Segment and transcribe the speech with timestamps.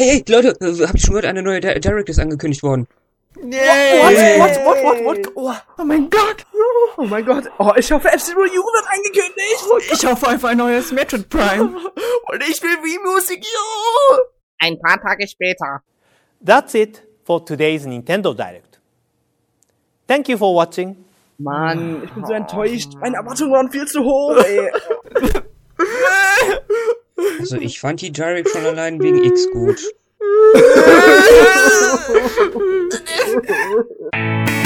[0.00, 2.86] hey, Leute, äh, habt ihr schon gehört, eine neue Di- Direct ist angekündigt worden.
[3.36, 3.46] What,
[4.64, 5.32] what, what, what, what?
[5.36, 6.44] Oh, Oh mein Gott!
[6.96, 7.44] oh mein Gott.
[7.58, 9.92] Oh, ich hoffe, F-Zero U wird angekündigt.
[9.92, 11.68] Ich hoffe auf ein neues Metroid Prime.
[12.32, 14.16] Und ich will Wii Music U.
[14.58, 15.82] Ein paar Tage später.
[16.44, 18.80] That's it for today's Nintendo Direct.
[20.06, 20.96] Thank you for watching.
[21.38, 22.92] Mann, ich bin so enttäuscht.
[23.00, 24.70] Meine Erwartungen waren viel zu hoch, ey.
[27.38, 29.80] Also ich fand die Direct schon allein wegen X gut.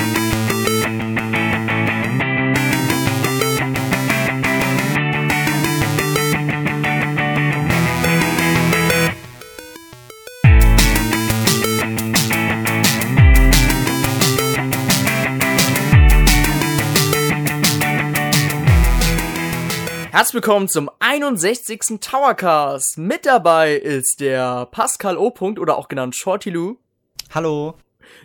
[20.14, 21.98] Herzlich willkommen zum 61.
[22.00, 22.98] Towercast.
[22.98, 25.30] Mit dabei ist der Pascal O.
[25.30, 26.76] -Punkt, oder auch genannt Shorty Lou,
[27.34, 27.74] Hallo.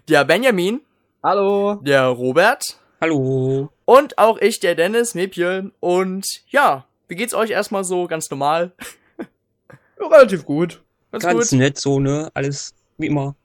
[0.07, 0.81] der Benjamin,
[1.23, 1.79] Hallo.
[1.81, 3.71] der Robert Hallo.
[3.85, 5.71] und auch ich, der Dennis Mepje.
[5.79, 8.71] Und ja, wie geht's euch erstmal so ganz normal?
[9.99, 10.83] Ja, relativ gut.
[11.11, 11.57] Ganz, Ganz gut.
[11.57, 12.29] nett so, ne?
[12.35, 13.35] Alles wie immer.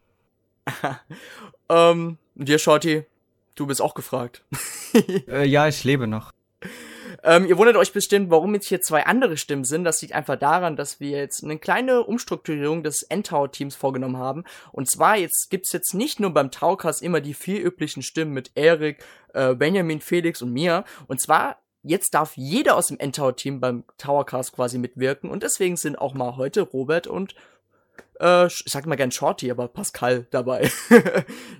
[1.70, 3.04] Ähm, und dir, Shorty,
[3.54, 4.44] du bist auch gefragt.
[5.26, 6.33] Äh, ja, ich lebe noch.
[7.26, 9.84] Ähm, ihr wundert euch bestimmt, warum jetzt hier zwei andere Stimmen sind.
[9.84, 14.44] Das liegt einfach daran, dass wir jetzt eine kleine Umstrukturierung des Endtower-Teams vorgenommen haben.
[14.72, 18.50] Und zwar jetzt gibt's jetzt nicht nur beim Taucast immer die vier üblichen Stimmen mit
[18.56, 19.02] Erik,
[19.32, 20.84] äh, Benjamin, Felix und mir.
[21.06, 25.30] Und zwar jetzt darf jeder aus dem Endtower-Team beim Towercast quasi mitwirken.
[25.30, 27.34] Und deswegen sind auch mal heute Robert und
[28.20, 30.70] äh, ich sag mal gern Shorty, aber Pascal dabei.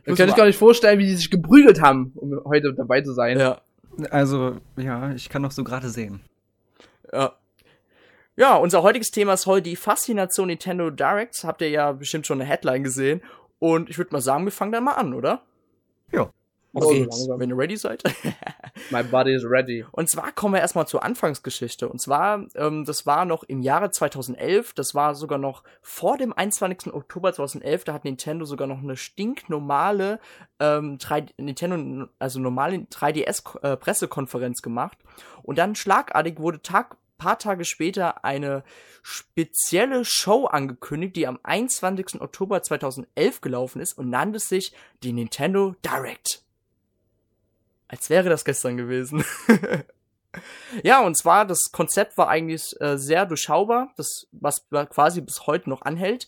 [0.06, 3.14] Ich kann ich gar nicht vorstellen, wie die sich geprügelt haben, um heute dabei zu
[3.14, 3.38] sein.
[3.38, 3.62] ja.
[4.10, 6.20] Also, ja, ich kann noch so gerade sehen.
[7.12, 7.34] Ja.
[8.36, 11.44] Ja, unser heutiges Thema ist heute die Faszination Nintendo Directs.
[11.44, 13.22] Habt ihr ja bestimmt schon eine Headline gesehen.
[13.60, 15.42] Und ich würde mal sagen, wir fangen dann mal an, oder?
[16.12, 16.30] Ja.
[16.74, 17.18] Geht's.
[17.18, 17.40] langsam.
[17.40, 18.02] Wenn ihr ready seid.
[18.90, 19.84] My body is ready.
[19.92, 21.88] Und zwar kommen wir erstmal zur Anfangsgeschichte.
[21.88, 26.32] Und zwar, ähm, das war noch im Jahre 2011, das war sogar noch vor dem
[26.32, 26.92] 21.
[26.92, 30.20] Oktober 2011, da hat Nintendo sogar noch eine stinknormale
[30.58, 34.98] ähm, 3, Nintendo, also normale 3DS-Pressekonferenz gemacht.
[35.42, 38.64] Und dann schlagartig wurde Tag, paar Tage später eine
[39.02, 42.20] spezielle Show angekündigt, die am 21.
[42.20, 46.43] Oktober 2011 gelaufen ist und nannte sich die Nintendo Direct.
[47.94, 49.24] Als wäre das gestern gewesen.
[50.82, 55.70] ja, und zwar, das Konzept war eigentlich äh, sehr durchschaubar, das, was quasi bis heute
[55.70, 56.26] noch anhält.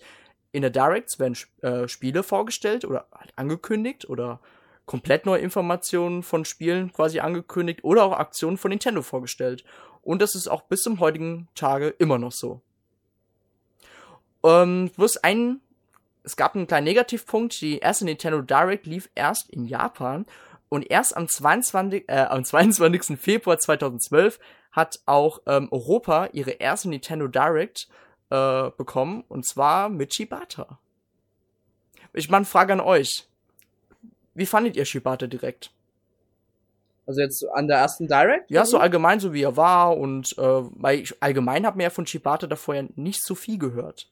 [0.52, 4.38] In der Directs werden äh, Spiele vorgestellt oder halt angekündigt oder
[4.84, 9.64] komplett neue Informationen von Spielen quasi angekündigt oder auch Aktionen von Nintendo vorgestellt.
[10.02, 12.60] Und das ist auch bis zum heutigen Tage immer noch so.
[14.44, 15.60] Ähm, bloß ein,
[16.22, 17.60] es gab einen kleinen Negativpunkt.
[17.60, 20.26] Die erste Nintendo Direct lief erst in Japan
[20.76, 23.18] und erst am 22, äh, am 22.
[23.18, 24.38] Februar 2012
[24.72, 27.88] hat auch ähm, Europa ihre erste Nintendo Direct
[28.28, 30.78] äh, bekommen und zwar mit Shibata.
[32.12, 33.26] Ich mal eine Frage an euch.
[34.34, 35.70] Wie fandet ihr Shibata direkt?
[37.06, 38.50] Also jetzt an der ersten Direct?
[38.50, 41.90] Ja, so allgemein, so wie er war und äh, weil ich allgemein habe mir ja
[41.90, 44.10] von Shibata davor ja nicht so viel gehört.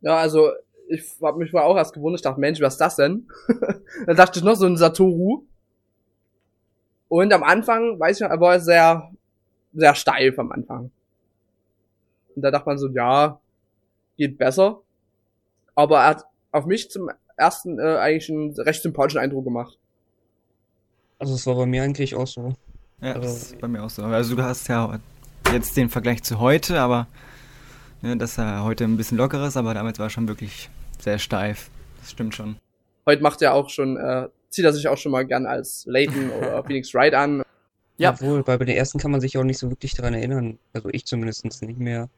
[0.00, 0.50] Ja, also
[0.88, 3.28] ich hab mich mal auch erst gewundert, ich dachte, Mensch, was ist das denn?
[4.06, 5.44] Dann dachte ich noch so ein Satoru.
[7.10, 9.10] Und am Anfang, weiß ich noch, er war sehr,
[9.74, 10.90] sehr steif am Anfang.
[12.36, 13.40] Und da dachte man so, ja,
[14.16, 14.80] geht besser.
[15.74, 19.76] Aber er hat auf mich zum ersten äh, eigentlich einen recht sympathischen Eindruck gemacht.
[21.18, 22.54] Also es war bei mir eigentlich auch so.
[23.00, 24.04] Ja, Also- das ist bei mir auch so.
[24.04, 24.98] Also du hast ja
[25.52, 27.08] jetzt den Vergleich zu heute, aber
[28.02, 31.18] ne, dass er heute ein bisschen lockerer ist, aber damals war er schon wirklich sehr
[31.18, 31.70] steif.
[32.00, 32.56] Das stimmt schon.
[33.04, 36.30] Heute macht er auch schon, äh, zieht er sich auch schon mal gern als Layton
[36.38, 37.42] oder Phoenix Wright an.
[37.96, 38.12] Ja.
[38.12, 40.58] Obwohl, weil bei der ersten kann man sich auch nicht so wirklich daran erinnern.
[40.72, 42.08] Also ich zumindest nicht mehr.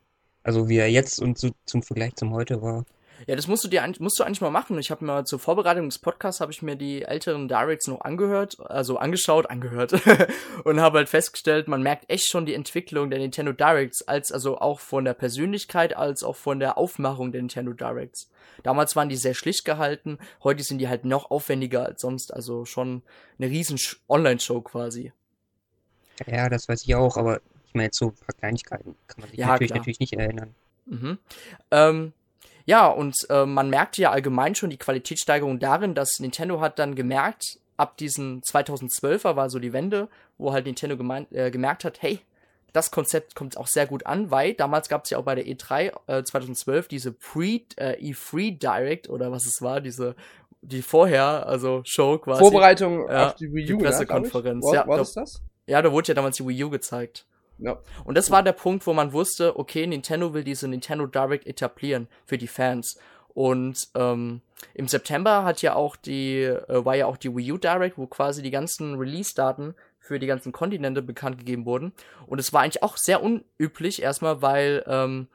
[0.42, 2.84] Also wie er jetzt und so zum Vergleich zum heute war.
[3.26, 4.78] Ja, das musst du dir eigentlich- musst du eigentlich mal machen.
[4.78, 8.56] Ich habe mir zur Vorbereitung des Podcasts habe ich mir die älteren Directs noch angehört,
[8.60, 9.92] also angeschaut, angehört
[10.64, 14.58] und habe halt festgestellt, man merkt echt schon die Entwicklung der Nintendo Directs, als also
[14.58, 18.30] auch von der Persönlichkeit als auch von der Aufmachung der Nintendo Directs.
[18.62, 22.64] Damals waren die sehr schlicht gehalten, heute sind die halt noch aufwendiger als sonst, also
[22.64, 23.02] schon
[23.38, 25.12] eine riesen Sch- Online-Show quasi.
[26.26, 29.30] Ja, das weiß ich auch, aber ich meine jetzt so ein paar Kleinigkeiten kann man
[29.30, 30.54] sich Ja, natürlich, natürlich nicht erinnern.
[30.86, 31.18] Mhm.
[31.70, 32.12] Ähm,
[32.66, 36.94] ja, und äh, man merkt ja allgemein schon die Qualitätssteigerung darin, dass Nintendo hat dann
[36.94, 42.02] gemerkt, ab diesen 2012er war so die Wende, wo halt Nintendo gemeint, äh, gemerkt hat,
[42.02, 42.20] hey,
[42.72, 45.44] das Konzept kommt auch sehr gut an, weil damals gab es ja auch bei der
[45.44, 50.14] E3 äh, 2012 diese Pre äh, E3 Direct oder was es war, diese
[50.62, 52.40] die vorher, also Show quasi.
[52.40, 53.88] Vorbereitung Ja, auf die Wii die U, ne, ich.
[53.88, 55.42] Pressekonferenz, War, ja, war glaub- das das?
[55.66, 57.26] Ja, da wurde ja damals die Wii U gezeigt.
[57.62, 57.78] Ja.
[58.04, 62.08] Und das war der Punkt, wo man wusste, okay, Nintendo will diese Nintendo Direct etablieren
[62.26, 62.98] für die Fans.
[63.34, 64.42] Und ähm,
[64.74, 68.06] im September hat ja auch die, äh, war ja auch die Wii U Direct, wo
[68.06, 71.92] quasi die ganzen Release-Daten für die ganzen Kontinente bekannt gegeben wurden.
[72.26, 75.28] Und es war eigentlich auch sehr unüblich, erstmal, weil ähm,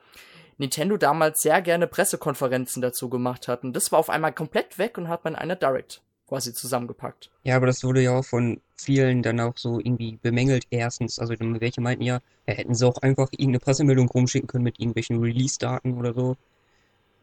[0.57, 3.63] Nintendo damals sehr gerne Pressekonferenzen dazu gemacht hat.
[3.63, 7.31] Und das war auf einmal komplett weg und hat man eine Direct quasi zusammengepackt.
[7.43, 10.65] Ja, aber das wurde ja auch von vielen dann auch so irgendwie bemängelt.
[10.69, 14.63] Erstens, also dann welche meinten ja, ja, hätten sie auch einfach irgendeine Pressemeldung rumschicken können
[14.63, 16.35] mit irgendwelchen Release-Daten oder so.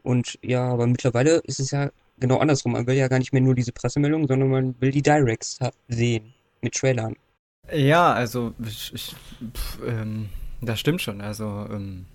[0.03, 2.73] Und ja, aber mittlerweile ist es ja genau andersrum.
[2.73, 6.33] Man will ja gar nicht mehr nur diese Pressemeldung, sondern man will die Directs sehen
[6.61, 7.15] mit Trailern.
[7.73, 9.15] Ja, also ich, ich,
[9.53, 10.29] pf, ähm,
[10.61, 11.21] das stimmt schon.
[11.21, 12.05] Also ähm,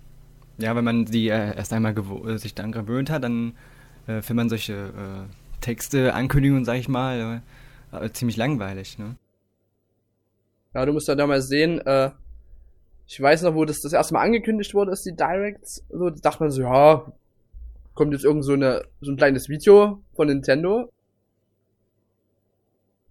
[0.57, 3.53] ja, wenn man die äh, erst einmal gewo- äh, sich daran gewöhnt hat, dann
[4.07, 7.41] äh, findet man solche äh, Texte, Ankündigungen, sag ich mal,
[7.91, 8.97] äh, ziemlich langweilig.
[8.99, 9.15] Ne?
[10.73, 12.11] Ja, du musst ja da mal sehen, äh,
[13.07, 16.15] ich weiß noch, wo das das erste Mal angekündigt wurde, ist die Directs, so, da
[16.21, 17.11] dachte man so, ja,
[17.93, 20.89] kommt jetzt irgend so eine, so ein kleines Video von Nintendo.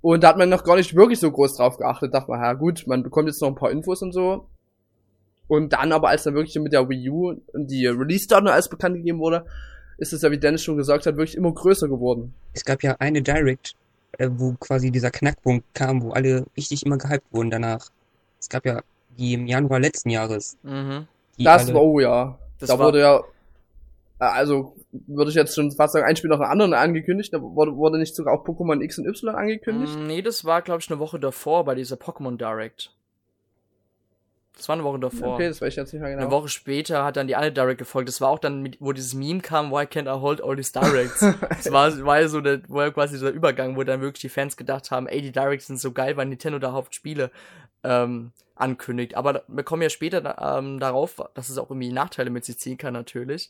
[0.00, 2.54] Und da hat man noch gar nicht wirklich so groß drauf geachtet, dachte man, ja
[2.54, 4.46] gut, man bekommt jetzt noch ein paar Infos und so.
[5.46, 8.96] Und dann aber, als dann wirklich mit der Wii U und die Release-Daten alles bekannt
[8.96, 9.44] gegeben wurde,
[10.00, 12.34] ist es ja, wie Dennis schon gesagt hat, wirklich immer größer geworden.
[12.54, 13.74] Es gab ja eine Direct,
[14.18, 17.88] äh, wo quasi dieser Knackpunkt kam, wo alle richtig immer gehypt wurden danach.
[18.40, 18.80] Es gab ja
[19.18, 21.06] die im Januar letzten Jahres, Mhm.
[21.38, 22.38] Das alle, war, oh ja.
[22.58, 23.18] Das da war- wurde ja,
[24.18, 24.74] äh, also
[25.06, 27.32] würde ich jetzt schon fast sagen, ein Spiel nach dem anderen angekündigt.
[27.32, 29.98] Da wurde, wurde nicht sogar auch Pokémon X und Y angekündigt.
[29.98, 32.92] Mm, Nee, das war, glaube ich, eine Woche davor bei dieser Pokémon Direct.
[34.60, 35.36] Das war eine Woche davor.
[35.36, 36.22] Okay, das weiß ich jetzt nicht mehr genau.
[36.24, 38.10] Eine Woche später hat dann die andere Direct gefolgt.
[38.10, 40.70] Das war auch dann, mit, wo dieses Meme kam, why can't I hold all these
[40.70, 41.20] Directs?
[41.48, 44.58] das war, war ja so der, war quasi dieser Übergang, wo dann wirklich die Fans
[44.58, 47.30] gedacht haben, ey, die Directs sind so geil, weil Nintendo da Hauptspiele
[47.84, 49.14] ähm, ankündigt.
[49.14, 52.76] Aber wir kommen ja später ähm, darauf, dass es auch irgendwie Nachteile mit sich ziehen
[52.76, 53.48] kann, natürlich.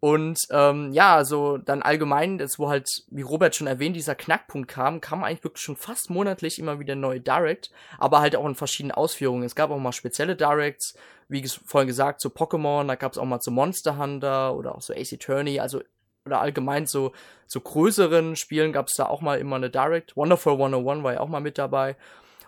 [0.00, 4.68] Und ähm, ja, also dann allgemein, das wo halt, wie Robert schon erwähnt, dieser Knackpunkt
[4.68, 8.54] kam, kam eigentlich wirklich schon fast monatlich immer wieder neue Direct, aber halt auch in
[8.54, 9.42] verschiedenen Ausführungen.
[9.42, 10.96] Es gab auch mal spezielle Directs,
[11.28, 14.82] wie vorhin gesagt, zu Pokémon, da gab es auch mal zu Monster Hunter oder auch
[14.82, 15.80] so Ace Attorney, also
[16.24, 17.12] oder allgemein so
[17.46, 20.16] zu größeren Spielen gab es da auch mal immer eine Direct.
[20.16, 21.96] Wonderful 101 war ja auch mal mit dabei.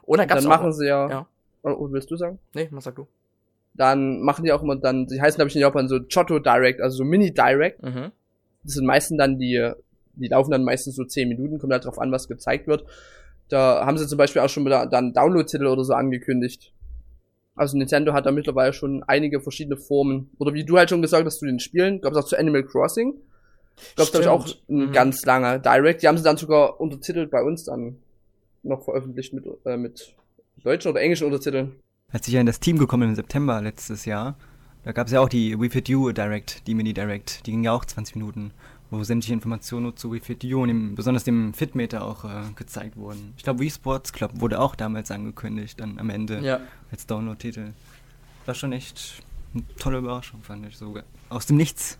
[0.02, 1.26] Und dann gab's dann auch machen sie ja, ja.
[1.62, 2.38] Oh, willst du sagen?
[2.54, 3.06] Nee, was sag du?
[3.74, 6.80] Dann machen die auch immer dann, die heißen glaube ich in Japan so Chotto Direct,
[6.80, 7.82] also so Mini Direct.
[7.82, 8.10] Mhm.
[8.64, 9.70] Das sind meistens dann die,
[10.14, 12.84] die laufen dann meistens so 10 Minuten, kommt halt drauf an, was gezeigt wird.
[13.48, 16.72] Da haben sie zum Beispiel auch schon wieder dann Download-Titel oder so angekündigt.
[17.56, 20.30] Also Nintendo hat da mittlerweile schon einige verschiedene Formen.
[20.38, 22.62] Oder wie du halt schon gesagt hast, zu den Spielen, gab es auch zu Animal
[22.64, 23.14] Crossing.
[23.96, 24.68] Gab es auch Stimmt.
[24.68, 24.92] ein Mhm.
[24.92, 26.02] ganz langer Direct.
[26.02, 27.96] Die haben sie dann sogar untertitelt bei uns dann
[28.62, 30.14] noch veröffentlicht mit, äh, mit
[30.62, 31.76] deutschen oder englischen Untertiteln.
[32.12, 34.34] Als ich ja in das Team gekommen bin im September letztes Jahr,
[34.82, 37.62] da gab es ja auch die We Fit You Direct, die Mini Direct, die ging
[37.64, 38.50] ja auch 20 Minuten,
[38.90, 42.42] wo sämtliche Informationen nur zu We Fit You und dem, besonders dem Fitmeter auch äh,
[42.56, 43.34] gezeigt wurden.
[43.36, 46.60] Ich glaube, Wii Sports Club wurde auch damals angekündigt, dann am Ende Ja.
[46.90, 47.72] als Download-Titel.
[48.46, 49.22] War schon echt
[49.54, 51.04] eine tolle Überraschung, fand ich sogar.
[51.28, 51.98] Aus dem Nichts.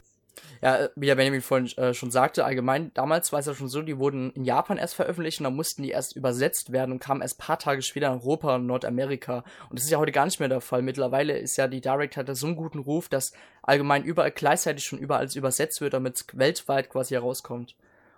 [0.62, 3.68] Ja, äh, wie der Benjamin vorhin äh, schon sagte, allgemein, damals war es ja schon
[3.68, 6.98] so, die wurden in Japan erst veröffentlicht und dann mussten die erst übersetzt werden und
[6.98, 9.44] kamen erst paar Tage später in Europa und Nordamerika.
[9.68, 10.82] Und das ist ja heute gar nicht mehr der Fall.
[10.82, 13.32] Mittlerweile ist ja die Direct hat so einen guten Ruf, dass
[13.62, 17.74] allgemein überall gleichzeitig schon überall übersetzt wird, damit es weltweit quasi herauskommt.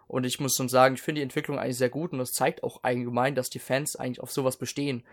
[0.09, 2.63] Und ich muss schon sagen, ich finde die Entwicklung eigentlich sehr gut und das zeigt
[2.63, 5.05] auch allgemein, dass die Fans eigentlich auf sowas bestehen.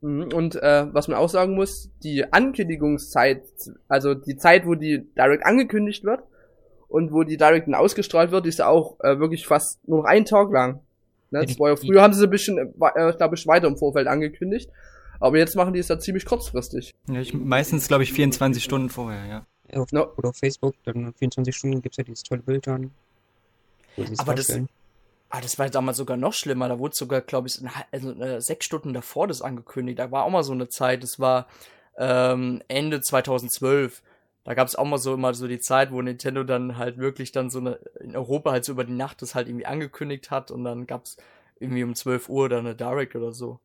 [0.00, 3.42] Mhm, Und äh, was man auch sagen muss, die Ankündigungszeit,
[3.88, 6.20] also die Zeit, wo die Direct angekündigt wird
[6.88, 10.04] und wo die Direct dann ausgestrahlt wird, ist ja auch äh, wirklich fast nur noch
[10.08, 10.80] einen Tag lang.
[11.30, 11.40] Ne?
[11.40, 14.06] Ja, Das war ja, früher haben sie ein bisschen, äh, glaube ich, weiter im Vorfeld
[14.06, 14.70] angekündigt.
[15.20, 16.94] Aber jetzt machen die es ja ziemlich kurzfristig.
[17.08, 19.80] Ja, ich, meistens, glaube ich, 24 Stunden vorher, ja.
[19.80, 20.12] auf, No.
[20.16, 22.92] oder auf Facebook, dann 24 Stunden gibt's ja dieses tolle Bild dann.
[23.96, 24.60] es Aber das-.
[25.30, 26.68] Ah, das war damals sogar noch schlimmer.
[26.68, 29.98] Da wurde sogar, glaube ich, eine, also, äh, sechs Stunden davor das angekündigt.
[29.98, 31.02] Da war auch mal so eine Zeit.
[31.02, 31.46] Das war
[31.98, 34.02] ähm, Ende 2012.
[34.44, 37.32] Da gab es auch mal so immer so die Zeit, wo Nintendo dann halt wirklich
[37.32, 40.50] dann so eine in Europa halt so über die Nacht das halt irgendwie angekündigt hat
[40.50, 41.18] und dann gab's
[41.60, 43.60] irgendwie um 12 Uhr dann eine Direct oder so.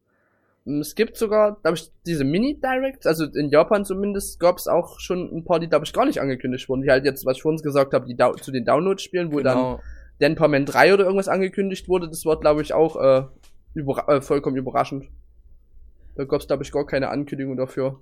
[0.65, 4.99] Und Es gibt sogar, glaube ich, diese Mini-Directs, also in Japan zumindest, gab es auch
[4.99, 6.81] schon ein paar, die, glaube ich, gar nicht angekündigt wurden.
[6.81, 9.79] Die halt jetzt, was ich vorhin gesagt habe, die Dau zu den Download-Spielen, wo dann
[10.23, 10.29] Genau.
[10.29, 13.25] Denperman 3 oder irgendwas angekündigt wurde, das war, glaube ich, auch äh,
[13.73, 15.09] überra äh, vollkommen überraschend.
[16.15, 18.01] Da gab's, glaube ich, gar keine Ankündigung dafür.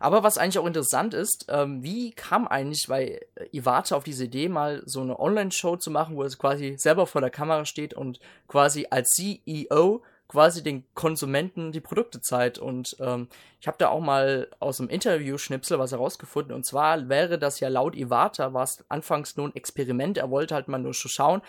[0.00, 3.20] Aber was eigentlich auch interessant ist, ähm, wie kam eigentlich bei
[3.52, 7.20] Iwata auf diese Idee, mal so eine Online-Show zu machen, wo es quasi selber vor
[7.20, 8.18] der Kamera steht und
[8.48, 12.58] quasi als CEO quasi den Konsumenten die Produkte zeigt.
[12.58, 13.28] Und ähm,
[13.60, 16.54] ich habe da auch mal aus einem Interview-Schnipsel was herausgefunden.
[16.54, 20.16] Und zwar wäre das ja laut Iwata, war es anfangs nur ein Experiment.
[20.16, 21.42] Er wollte halt mal nur so schauen,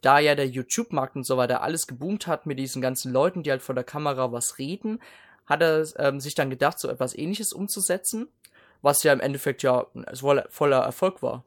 [0.00, 3.50] da ja der YouTube-Markt und so weiter alles geboomt hat mit diesen ganzen Leuten, die
[3.50, 5.00] halt vor der Kamera was reden,
[5.44, 8.26] hat er ähm, sich dann gedacht, so etwas ähnliches umzusetzen,
[8.80, 11.44] was ja im Endeffekt ja voller, Erfolg war.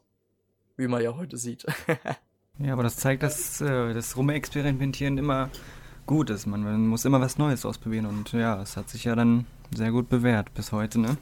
[0.77, 1.65] Wie man ja heute sieht.
[2.59, 5.49] Ja, aber das zeigt, dass äh, das Rumexperimentieren immer
[6.05, 6.45] gut ist.
[6.45, 9.45] Man, man muss immer was Neues ausprobieren und ja, es hat sich ja dann
[9.75, 11.17] sehr gut bewährt bis heute, ne?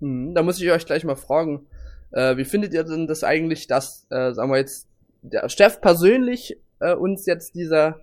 [0.00, 1.66] Hm, da muss ich euch gleich mal fragen,
[2.12, 4.88] äh, wie findet ihr denn das eigentlich, dass, äh, sagen wir jetzt,
[5.22, 7.96] der Chef persönlich äh, uns jetzt diese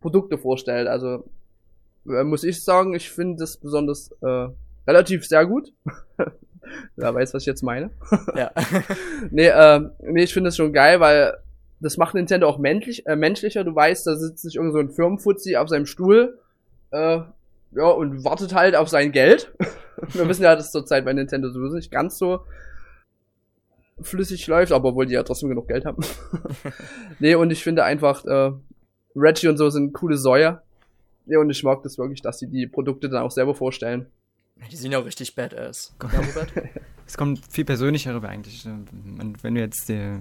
[0.00, 0.88] Produkte vorstellt?
[0.88, 1.24] Also
[2.06, 4.48] äh, muss ich sagen, ich finde das besonders äh,
[4.86, 5.72] relativ sehr gut.
[6.96, 7.90] Wer weiß, was ich jetzt meine.
[8.34, 8.50] ja.
[9.30, 11.36] nee, äh, nee, ich finde das schon geil, weil
[11.80, 13.64] das macht Nintendo auch menschlich, äh, menschlicher.
[13.64, 16.38] Du weißt, da sitzt sich irgend so ein Firmenfuzzi auf seinem Stuhl
[16.90, 17.20] äh,
[17.72, 19.52] ja, und wartet halt auf sein Geld.
[20.12, 22.40] Wir wissen ja, dass zurzeit bei Nintendo sowieso nicht ganz so
[24.00, 26.04] flüssig läuft, aber obwohl die ja trotzdem genug Geld haben.
[27.18, 28.52] nee, und ich finde einfach, äh,
[29.14, 30.62] Reggie und so sind coole Säuer.
[31.26, 34.06] Ja, und ich mag das wirklich, dass sie die Produkte dann auch selber vorstellen.
[34.70, 35.94] Die sind ja auch richtig badass.
[36.02, 36.52] Ja, Robert?
[37.06, 38.66] es kommt viel persönlicher rüber eigentlich.
[38.66, 40.18] Und wenn du jetzt äh,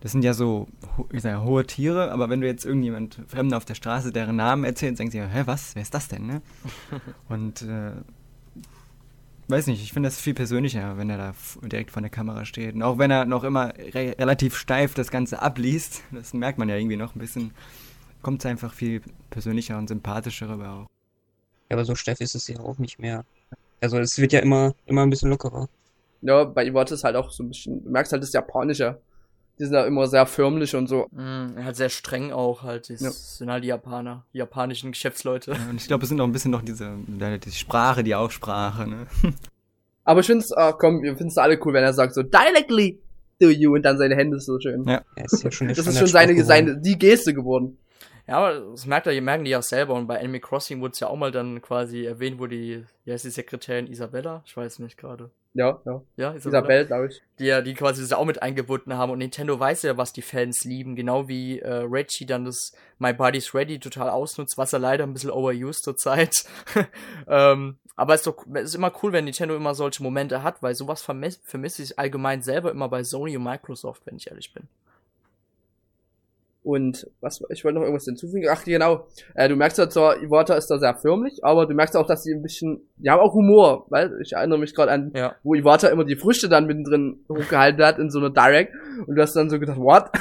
[0.00, 0.68] das sind ja so,
[1.12, 4.64] ich sage, hohe Tiere, aber wenn du jetzt irgendjemand Fremden auf der Straße deren Namen
[4.64, 6.42] erzählst, denkst du, hä, was, wer ist das denn, ne?
[7.28, 7.92] Und, äh,
[9.48, 12.74] weiß nicht, ich finde das viel persönlicher, wenn er da direkt vor der Kamera steht.
[12.74, 16.68] Und auch wenn er noch immer re relativ steif das Ganze abliest, das merkt man
[16.68, 17.52] ja irgendwie noch ein bisschen,
[18.22, 20.86] kommt es einfach viel persönlicher und sympathischer rüber auch.
[21.70, 23.24] Ja, aber so steif ist es ja auch nicht mehr.
[23.80, 25.68] Also es wird ja immer, immer ein bisschen lockerer.
[26.22, 29.00] Ja, bei Iwata ist halt auch so ein bisschen, du merkst halt das Japanische
[29.58, 31.06] die sind ja immer sehr förmlich und so.
[31.10, 32.90] Mm, halt sehr streng auch halt.
[32.90, 33.10] Das ja.
[33.10, 35.52] sind halt die Japaner, die japanischen Geschäftsleute.
[35.52, 38.88] Ja, und ich glaube, es sind auch ein bisschen noch diese, die Sprache, die Aussprache,
[38.88, 39.06] ne?
[40.04, 42.22] Aber ich finde es, ah, komm, wir finden es alle cool, wenn er sagt so,
[42.22, 42.98] directly
[43.40, 44.84] to you und dann seine Hände so schön.
[44.84, 47.76] Ja, ja ist ja schon Das ist schon seine, seine, die Geste geworden.
[48.26, 49.94] Ja, aber das merkt ihr, merken die auch selber.
[49.94, 53.12] Und bei Animal Crossing wurde es ja auch mal dann quasi erwähnt, wo die, wie
[53.12, 54.42] heißt die Sekretärin Isabella?
[54.46, 55.30] Ich weiß nicht gerade.
[55.58, 56.00] Ja, ja.
[56.16, 57.20] Ja, Isabella, Isabel, glaube ich.
[57.40, 59.10] Die ja, die quasi das auch mit eingebunden haben.
[59.10, 60.94] Und Nintendo weiß ja, was die Fans lieben.
[60.94, 65.12] Genau wie äh, Reggie dann das My Body's Ready total ausnutzt, was er leider ein
[65.12, 66.44] bisschen overused zurzeit.
[67.26, 70.76] ähm, aber es ist doch ist immer cool, wenn Nintendo immer solche Momente hat, weil
[70.76, 74.68] sowas vermisse vermiss ich allgemein selber immer bei Sony und Microsoft, wenn ich ehrlich bin.
[76.62, 78.48] Und was, ich wollte noch irgendwas hinzufügen.
[78.50, 79.06] Ach, genau.
[79.34, 82.24] Äh, du merkst ja zwar, Iwata ist da sehr förmlich, aber du merkst auch, dass
[82.24, 85.34] sie ein bisschen, die haben auch Humor, weil ich erinnere mich gerade an, ja.
[85.42, 88.74] wo Iwata immer die Früchte dann mittendrin hochgehalten hat in so einer Direct.
[89.06, 90.10] Und du hast dann so gedacht, what?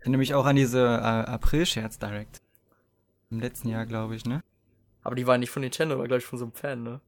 [0.00, 2.40] Ich erinnere mich auch an diese äh, April-Scherz-Direct.
[3.30, 4.42] Im letzten Jahr, glaube ich, ne?
[5.02, 7.00] Aber die war nicht von Nintendo, war, glaube ich, von so einem Fan, ne?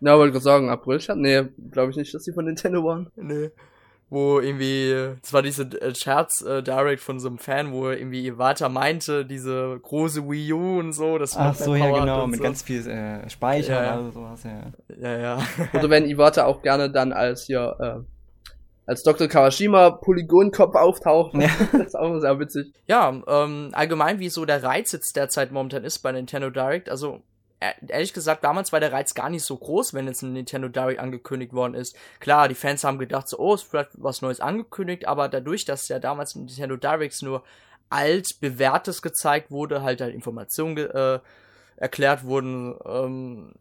[0.00, 1.16] Na, wollte gerade sagen, April-Scherz?
[1.16, 3.10] Nee, glaube ich nicht, dass die von Nintendo waren.
[3.14, 3.50] Nee
[4.10, 8.26] wo irgendwie, das war diese äh, Scherz äh, Direct von so einem Fan, wo irgendwie
[8.26, 12.42] Iwata meinte, diese große Wii U und so, das Ach so, ja genau, mit so.
[12.42, 14.72] ganz viel äh, Speicher ja, oder sowas, ja.
[15.00, 15.38] Ja, ja.
[15.72, 18.50] Oder wenn Iwata auch gerne dann als hier, äh,
[18.84, 19.28] als Dr.
[19.28, 21.34] Kawashima Polygonkopf auftaucht.
[21.34, 21.48] Ja.
[21.72, 22.72] das ist auch sehr witzig.
[22.88, 27.22] Ja, ähm, allgemein, wie so der Reiz jetzt derzeit momentan ist bei Nintendo Direct, also
[27.86, 30.98] ehrlich gesagt, damals war der Reiz gar nicht so groß, wenn jetzt ein Nintendo Direct
[30.98, 31.94] angekündigt worden ist.
[32.18, 35.88] Klar, die Fans haben gedacht, so, oh, es wird was Neues angekündigt, aber dadurch, dass
[35.88, 37.44] ja damals Nintendo Directs nur
[37.90, 41.18] alt bewährtes gezeigt wurde, halt halt Informationen äh,
[41.76, 43.52] erklärt wurden, ähm,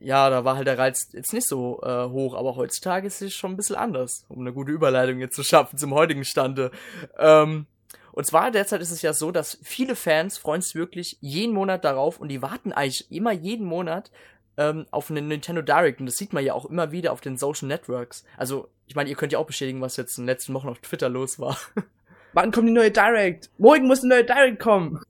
[0.00, 3.32] ja, da war halt der Reiz jetzt nicht so äh, hoch, aber heutzutage ist es
[3.32, 6.70] schon ein bisschen anders, um eine gute Überleitung jetzt zu schaffen zum heutigen Stande.
[7.18, 7.66] Ähm,
[8.14, 11.84] und zwar derzeit ist es ja so, dass viele Fans freuen sich wirklich jeden Monat
[11.84, 14.12] darauf und die warten eigentlich immer jeden Monat
[14.56, 17.36] ähm, auf einen Nintendo Direct und das sieht man ja auch immer wieder auf den
[17.36, 18.24] Social Networks.
[18.36, 20.78] Also, ich meine, ihr könnt ja auch bestätigen, was jetzt in den letzten Wochen auf
[20.78, 21.58] Twitter los war.
[22.34, 23.50] Wann kommt die neue Direct?
[23.58, 25.00] Morgen muss eine neue Direct kommen.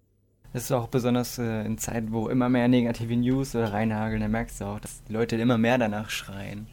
[0.54, 4.28] Das ist auch besonders äh, in Zeiten, wo immer mehr negative News oder reinhageln, da
[4.28, 6.68] merkst du auch, dass die Leute immer mehr danach schreien.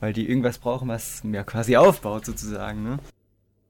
[0.00, 2.98] Weil die irgendwas brauchen, was ja quasi aufbaut, sozusagen, ne?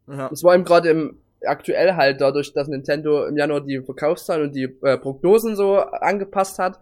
[0.09, 0.29] Ja.
[0.29, 4.55] Das war eben gerade im aktuell halt dadurch, dass Nintendo im Januar die Verkaufszahlen und
[4.55, 6.79] die äh, Prognosen so angepasst hat.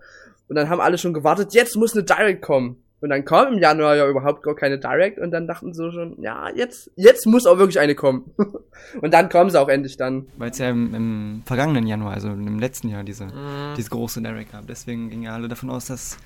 [0.48, 2.76] Und dann haben alle schon gewartet, jetzt muss eine Direct kommen.
[3.00, 6.16] Und dann kam im Januar ja überhaupt gar keine Direct und dann dachten sie schon,
[6.22, 8.30] ja, jetzt, jetzt muss auch wirklich eine kommen.
[9.02, 10.26] und dann kam sie auch endlich dann.
[10.38, 13.74] Weil es ja im, im vergangenen Januar, also im letzten Jahr, diese, Mhm.
[13.76, 14.66] diese große Direct gab.
[14.66, 16.16] Deswegen gingen ja alle davon aus, dass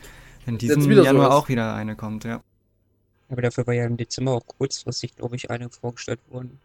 [0.47, 1.43] in diesem wieder Januar sowas.
[1.43, 2.41] auch wieder eine kommt, ja.
[3.29, 6.61] Aber dafür war ja im Dezember auch kurzfristig, glaube ich, eine vorgestellt worden.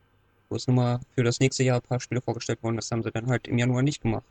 [0.50, 2.76] Wo es nochmal für das nächste Jahr ein paar Spiele vorgestellt wurden.
[2.76, 4.26] Das haben sie dann halt im Januar nicht gemacht.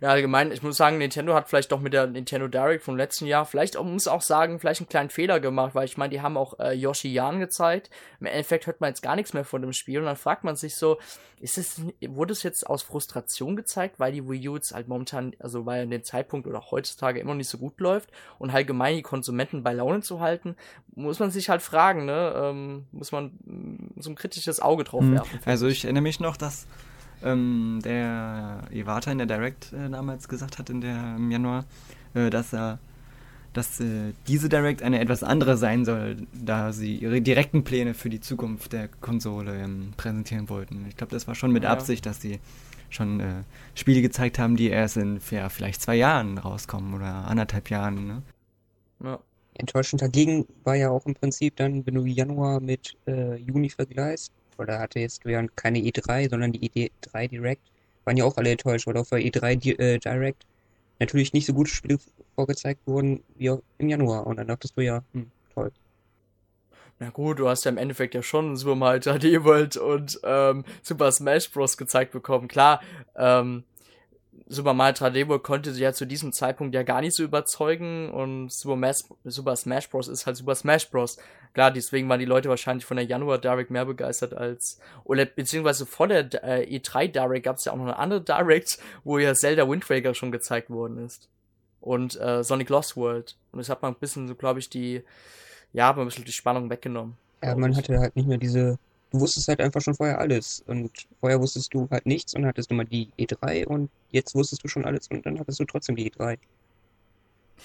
[0.00, 3.26] Ja, allgemein, ich muss sagen, Nintendo hat vielleicht doch mit der Nintendo Direct vom letzten
[3.26, 6.20] Jahr, vielleicht auch, muss auch sagen, vielleicht einen kleinen Fehler gemacht, weil ich meine, die
[6.20, 7.90] haben auch äh, Yoshi Yan gezeigt.
[8.20, 10.56] Im Endeffekt hört man jetzt gar nichts mehr von dem Spiel und dann fragt man
[10.56, 10.98] sich so,
[11.40, 15.34] ist es, wurde es jetzt aus Frustration gezeigt, weil die Wii U jetzt halt momentan,
[15.38, 18.50] also weil an dem Zeitpunkt oder auch heutzutage immer noch nicht so gut läuft und
[18.50, 20.56] allgemein die Konsumenten bei Laune zu halten,
[20.94, 25.02] muss man sich halt fragen, ne, ähm, muss man mm, so ein kritisches Auge drauf
[25.02, 25.14] Hm.
[25.14, 25.40] werfen.
[25.44, 26.66] Also ich erinnere mich noch, dass
[27.24, 31.64] ähm, der Iwata in der Direct äh, damals gesagt hat in der, im Januar,
[32.14, 32.78] äh, dass er
[33.54, 38.10] dass äh, diese Direct eine etwas andere sein soll, da sie ihre direkten Pläne für
[38.10, 40.86] die Zukunft der Konsole ähm, präsentieren wollten.
[40.88, 41.70] Ich glaube, das war schon mit Ja.
[41.70, 42.38] Absicht, dass sie
[42.90, 43.42] schon äh,
[43.74, 48.06] Spiele gezeigt haben, die erst in ja, vielleicht zwei Jahren rauskommen oder anderthalb Jahren.
[48.06, 48.22] Ne?
[49.02, 49.18] Ja.
[49.54, 54.32] Enttäuschend dagegen war ja auch im Prinzip dann, wenn du Januar mit äh, Juni vergleichst,
[54.66, 55.22] da hatte jetzt
[55.56, 57.62] keine E3, sondern die E3 Direct,
[58.04, 60.46] waren ja auch alle enttäuscht, weil auf der E3 Di äh, Direct
[60.98, 61.98] natürlich nicht so gute Spiele
[62.34, 64.26] vorgezeigt wurden wie im Januar.
[64.26, 65.70] Und dann dachtest du ja, hm, toll.
[67.00, 70.64] Na gut, du hast ja im Endeffekt ja schon Super Mario 3D World und ähm,
[70.82, 71.76] Super Smash Bros.
[71.76, 72.48] gezeigt bekommen.
[72.48, 72.80] Klar,
[73.16, 73.62] ähm,
[74.50, 78.10] Super Mario 3D World konnte sie ja zu diesem Zeitpunkt ja gar nicht so überzeugen
[78.10, 80.08] und Super, Mas Super Smash Bros.
[80.08, 81.18] ist halt Super Smash Bros.
[81.52, 85.84] Klar, deswegen waren die Leute wahrscheinlich von der Januar Direct mehr begeistert als, oder beziehungsweise
[85.84, 89.34] vor der äh, E3 Direct gab es ja auch noch eine andere Direct, wo ja
[89.34, 91.28] Zelda Wind Waker schon gezeigt worden ist.
[91.80, 93.36] Und äh, Sonic Lost World.
[93.52, 95.02] Und das hat man ein bisschen so, glaube ich, die,
[95.74, 97.16] ja, hat man ein bisschen die Spannung weggenommen.
[97.42, 98.78] Ja, man hatte halt nicht mehr diese,
[99.10, 100.62] du wusstest halt einfach schon vorher alles.
[100.66, 104.68] Und vorher wusstest du halt nichts und hattest immer die E3 und jetzt wusstest du
[104.68, 106.38] schon alles und dann hattest du trotzdem die E3.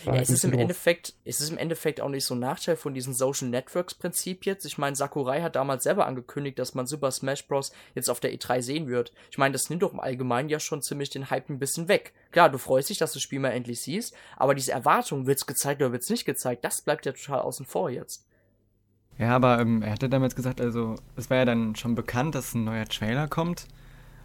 [0.05, 0.53] War Ja, es ist im.
[0.53, 4.45] Endeffekt, es ist im Endeffekt auch nicht so ein Nachteil von diesem Social Networks Prinzip
[4.45, 4.65] jetzt.
[4.65, 7.71] Ich meine, Sakurai hat damals selber angekündigt, dass man Super Smash Bros.
[7.93, 9.13] jetzt auf der E3 sehen wird.
[9.31, 12.13] Ich meine, das nimmt doch im Allgemeinen ja schon ziemlich den Hype ein bisschen weg.
[12.32, 15.45] Klar, du freust dich, dass du das Spiel mal endlich siehst, aber diese Erwartung, wird's
[15.45, 18.25] gezeigt oder wird's nicht gezeigt, das bleibt ja total außen vor jetzt.
[19.19, 22.54] Ja, aber ähm, er hatte damals gesagt, also es war ja dann schon bekannt, dass
[22.56, 23.67] ein neuer Trailer kommt.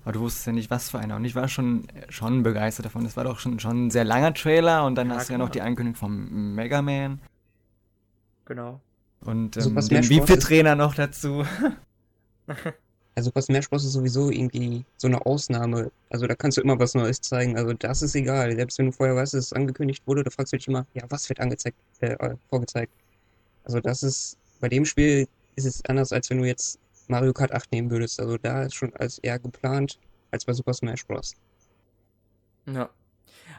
[0.05, 1.17] Aber du wusstest ja nicht, was für einer.
[1.17, 3.05] Und ich war schon, schon begeistert davon.
[3.05, 5.39] Das war doch schon, schon ein sehr langer Trailer und dann Ja, hast du ja
[5.39, 5.53] noch genau.
[5.53, 7.21] die Ankündigung vom Mega Man
[8.47, 8.81] Genau.
[9.21, 10.29] und ähm, den Smash Wii Bros.
[10.31, 11.45] Fit ist- Trainer noch dazu.
[13.15, 13.85] Also Super Smash Bros.
[13.85, 15.91] ist sowieso irgendwie so eine Ausnahme.
[16.09, 17.57] Also da kannst du immer was Neues zeigen.
[17.59, 18.55] Also das ist egal.
[18.55, 21.03] Selbst wenn du vorher weißt, dass es angekündigt wurde, da fragst du dich immer, ja,
[21.09, 22.93] was wird angezeigt, äh, äh, vorgezeigt.
[23.65, 27.53] Also das ist, bei dem Spiel ist es anders, als wenn du jetzt Mario Kart
[27.53, 28.21] 8 nehmen würdest.
[28.21, 29.99] Also da ist schon alles eher geplant
[30.31, 31.35] als bei Super Smash Bros.
[32.67, 32.91] Ja.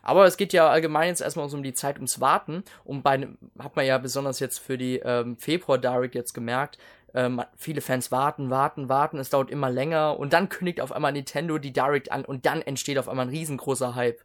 [0.01, 2.63] Aber es geht ja allgemein jetzt erstmal so um die Zeit ums Warten.
[2.85, 6.77] Und bei einem, hat man ja besonders jetzt für die ähm, Februar Direct jetzt gemerkt,
[7.13, 11.11] ähm, viele Fans warten, warten, warten, es dauert immer länger und dann kündigt auf einmal
[11.11, 14.21] Nintendo die Direct an und dann entsteht auf einmal ein riesengroßer Hype.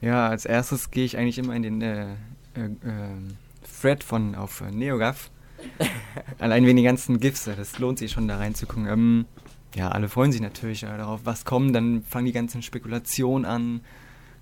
[0.00, 2.12] Ja, als erstes gehe ich eigentlich immer in den äh,
[2.54, 3.36] äh, ähm,
[3.84, 5.30] Thread von auf äh, NeoGAF.
[6.38, 8.86] Allein wegen den ganzen GIFs, äh, das lohnt sich schon da reinzugucken.
[8.86, 9.26] Ähm,
[9.74, 11.76] ja, alle freuen sich natürlich äh, darauf, was kommt.
[11.76, 13.82] Dann fangen die ganzen Spekulationen an.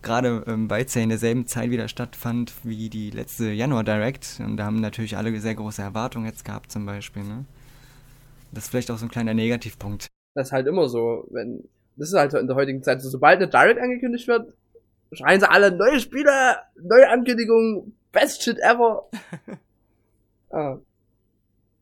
[0.00, 4.40] Gerade ähm, weil es ja in derselben Zeit wieder stattfand wie die letzte Januar Direct.
[4.44, 7.24] Und da haben natürlich alle sehr große Erwartungen jetzt gehabt zum Beispiel.
[7.24, 7.44] Ne?
[8.52, 10.06] Das ist vielleicht auch so ein kleiner Negativpunkt.
[10.34, 11.64] Das ist halt immer so, wenn,
[11.96, 14.52] das ist halt in der heutigen Zeit so, sobald eine Direct angekündigt wird,
[15.12, 16.30] schreien sie alle neue Spiele,
[16.80, 19.08] neue Ankündigungen, best shit ever.
[20.50, 20.78] ah.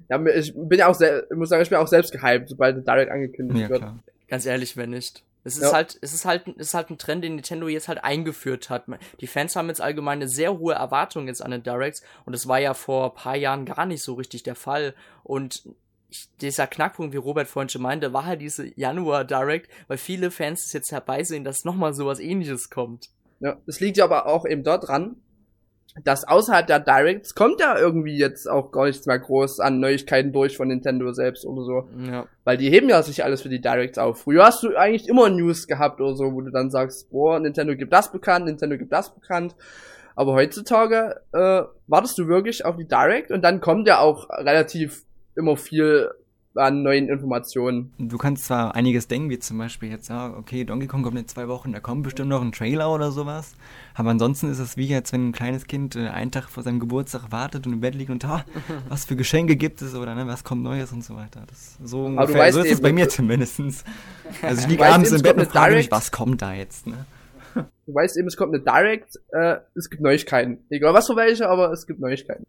[0.08, 2.74] Ja, ich bin ja auch sehr, ich muss sagen, ich bin auch selbst gehypt, sobald
[2.74, 3.80] eine Direct angekündigt Ja, wird.
[3.80, 3.98] klar.
[4.28, 5.24] Ganz ehrlich, wenn nicht.
[5.44, 5.72] Es ist Ja.
[5.72, 8.86] halt, es ist halt, es ist halt ein Trend, den Nintendo jetzt halt eingeführt hat.
[9.20, 12.46] Die Fans haben jetzt allgemein eine sehr hohe Erwartung jetzt an den Directs und das
[12.48, 14.94] war ja vor ein paar Jahren gar nicht so richtig der Fall.
[15.22, 15.62] Und
[16.10, 20.30] ich, dieser Knackpunkt, wie Robert vorhin schon meinte, war halt diese Januar Direct, weil viele
[20.32, 23.08] Fans es jetzt herbeisehen, dass nochmal sowas ähnliches kommt.
[23.38, 25.16] Ja, das liegt ja aber auch eben dort dran,
[26.05, 30.33] dass außerhalb der Directs kommt ja irgendwie jetzt auch gar nichts mehr groß an Neuigkeiten
[30.33, 31.88] durch von Nintendo selbst oder so.
[32.11, 32.26] Ja.
[32.44, 34.20] Weil die heben ja sich alles für die Directs auf.
[34.20, 37.74] Früher hast du eigentlich immer News gehabt oder so, wo du dann sagst, boah, Nintendo
[37.76, 39.57] gibt das bekannt, Nintendo gibt das bekannt.
[40.14, 45.05] Aber heutzutage äh, wartest du wirklich auf die Direct und dann kommt ja auch relativ
[45.35, 46.11] immer viel
[46.56, 47.92] an neuen Informationen.
[47.98, 51.28] Du kannst zwar einiges denken, wie zum Beispiel jetzt, ja, okay, Donkey Kong kommt in
[51.28, 53.54] zwei Wochen, da kommt bestimmt noch ein Trailer oder sowas.
[53.94, 56.80] Aber ansonsten ist es wie jetzt, wenn ein kleines Kind äh, einen Tag vor seinem
[56.80, 58.44] Geburtstag wartet und im Bett liegt und, ah,
[58.88, 61.44] was für Geschenke gibt es oder ne, was kommt Neues und so weiter.
[61.48, 63.60] Das, so du ungefähr, weißt so ist es bei mir zumindest.
[64.42, 65.92] Also ich liege abends im Bett und frage mich, Direct.
[65.92, 67.06] was kommt da jetzt, ne?
[67.86, 70.64] Du weißt eben, es kommt eine Direct, äh, es gibt Neuigkeiten.
[70.70, 72.44] Egal was für welche, aber es gibt Neuigkeiten.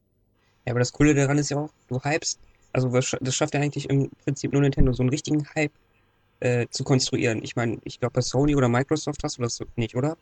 [0.66, 2.40] Ja, aber das Coole daran ist ja auch, du hypst,
[2.74, 5.72] also das schafft ja eigentlich im Prinzip nur Nintendo, so einen richtigen Hype
[6.40, 7.44] äh, zu konstruieren.
[7.44, 10.18] Ich meine, ich glaube bei Sony oder Microsoft hast du das nicht, oder?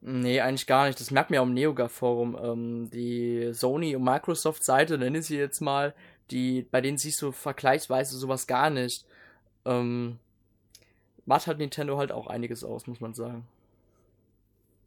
[0.00, 1.00] Nee, eigentlich gar nicht.
[1.00, 2.36] Das merkt man ja am NeoGAF-Forum.
[2.42, 5.94] Ähm, die Sony- und Microsoft-Seite, nenne ich sie jetzt mal,
[6.30, 9.06] die, bei denen siehst du vergleichsweise sowas gar nicht.
[9.64, 10.18] Ähm,
[11.24, 13.46] macht halt Nintendo halt auch einiges aus, muss man sagen.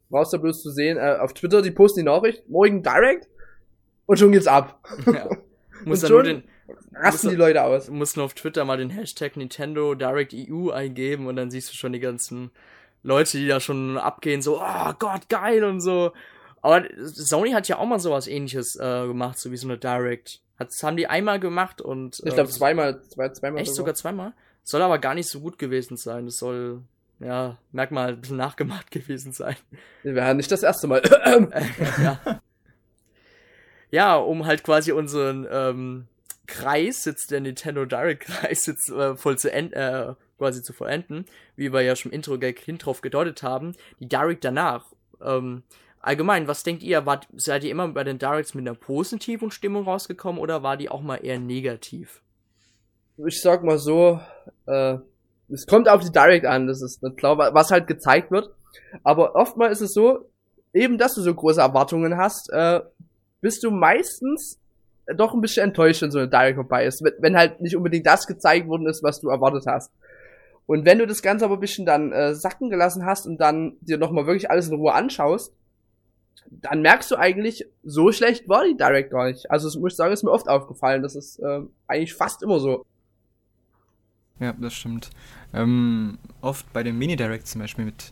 [0.10, 3.28] Brauchst du bloß zu sehen, äh, auf Twitter, die posten die Nachricht, morgen Direct
[4.06, 4.80] und schon geht's ab.
[5.08, 5.30] ja.
[5.86, 6.44] Muss Und dann nur schon den,
[6.94, 7.86] Rasten Muss- die Leute aus.
[7.88, 11.72] Du musst nur auf Twitter mal den Hashtag Nintendo Direct EU eingeben und dann siehst
[11.72, 12.52] du schon die ganzen
[13.04, 16.12] Leute, die da schon abgehen, so, oh Gott, geil und so.
[16.62, 20.42] Aber Sony hat ja auch mal sowas ähnliches äh, gemacht, so wie so eine Direct.
[20.60, 22.20] Hat, das haben die einmal gemacht und.
[22.26, 23.62] Ich glaube äh, zweimal, zwei, zweimal.
[23.62, 24.34] Echt sogar zweimal?
[24.64, 26.26] Soll aber gar nicht so gut gewesen sein.
[26.26, 26.82] Das soll,
[27.20, 29.56] ja, merk mal, ein bisschen nachgemacht gewesen sein.
[30.04, 31.02] Wir werden nicht das erste Mal.
[32.04, 32.42] ja.
[33.92, 36.08] Ja, um halt quasi unseren ähm,
[36.46, 41.26] Kreis, jetzt der Nintendo Direct Kreis jetzt äh, voll zu enden, äh, quasi zu vollenden,
[41.56, 44.86] wie wir ja schon im Intro-Gag hin drauf gedeutet haben, die Direct danach.
[45.22, 45.64] Ähm,
[46.00, 49.84] allgemein, was denkt ihr, wart, seid ihr immer bei den Directs mit einer positiven Stimmung
[49.86, 52.22] rausgekommen oder war die auch mal eher negativ?
[53.26, 54.20] ich sag mal so,
[54.68, 54.98] äh,
[55.50, 58.52] es kommt auf die Direct an, das ist klar, wa- was halt gezeigt wird.
[59.04, 60.30] Aber oftmals ist es so,
[60.72, 62.82] eben dass du so große Erwartungen hast, äh,
[63.42, 64.60] bist du meistens
[65.16, 67.04] doch ein bisschen enttäuscht, wenn so eine Direct vorbei ist.
[67.04, 69.92] Wenn, wenn halt nicht unbedingt das gezeigt worden ist, was du erwartet hast.
[70.66, 73.78] Und wenn du das Ganze aber ein bisschen dann äh, sacken gelassen hast und dann
[73.82, 75.54] dir nochmal wirklich alles in Ruhe anschaust,
[76.50, 79.50] dann merkst du eigentlich, so schlecht war die Direct gar nicht.
[79.50, 81.04] Also das muss ich sagen, ist mir oft aufgefallen.
[81.04, 82.86] Das ist äh, eigentlich fast immer so.
[84.40, 85.10] Ja, das stimmt.
[85.54, 88.12] Ähm, oft bei den Mini-Directs zum Beispiel mit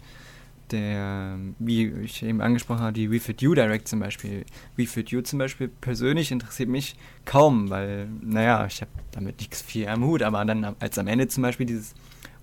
[0.71, 4.45] der, wie ich eben angesprochen habe, die We Fit You Direct zum Beispiel.
[4.75, 9.61] We Fit You zum Beispiel persönlich interessiert mich kaum, weil, naja, ich habe damit nichts
[9.61, 11.93] viel am Hut, aber dann, als am Ende zum Beispiel dieses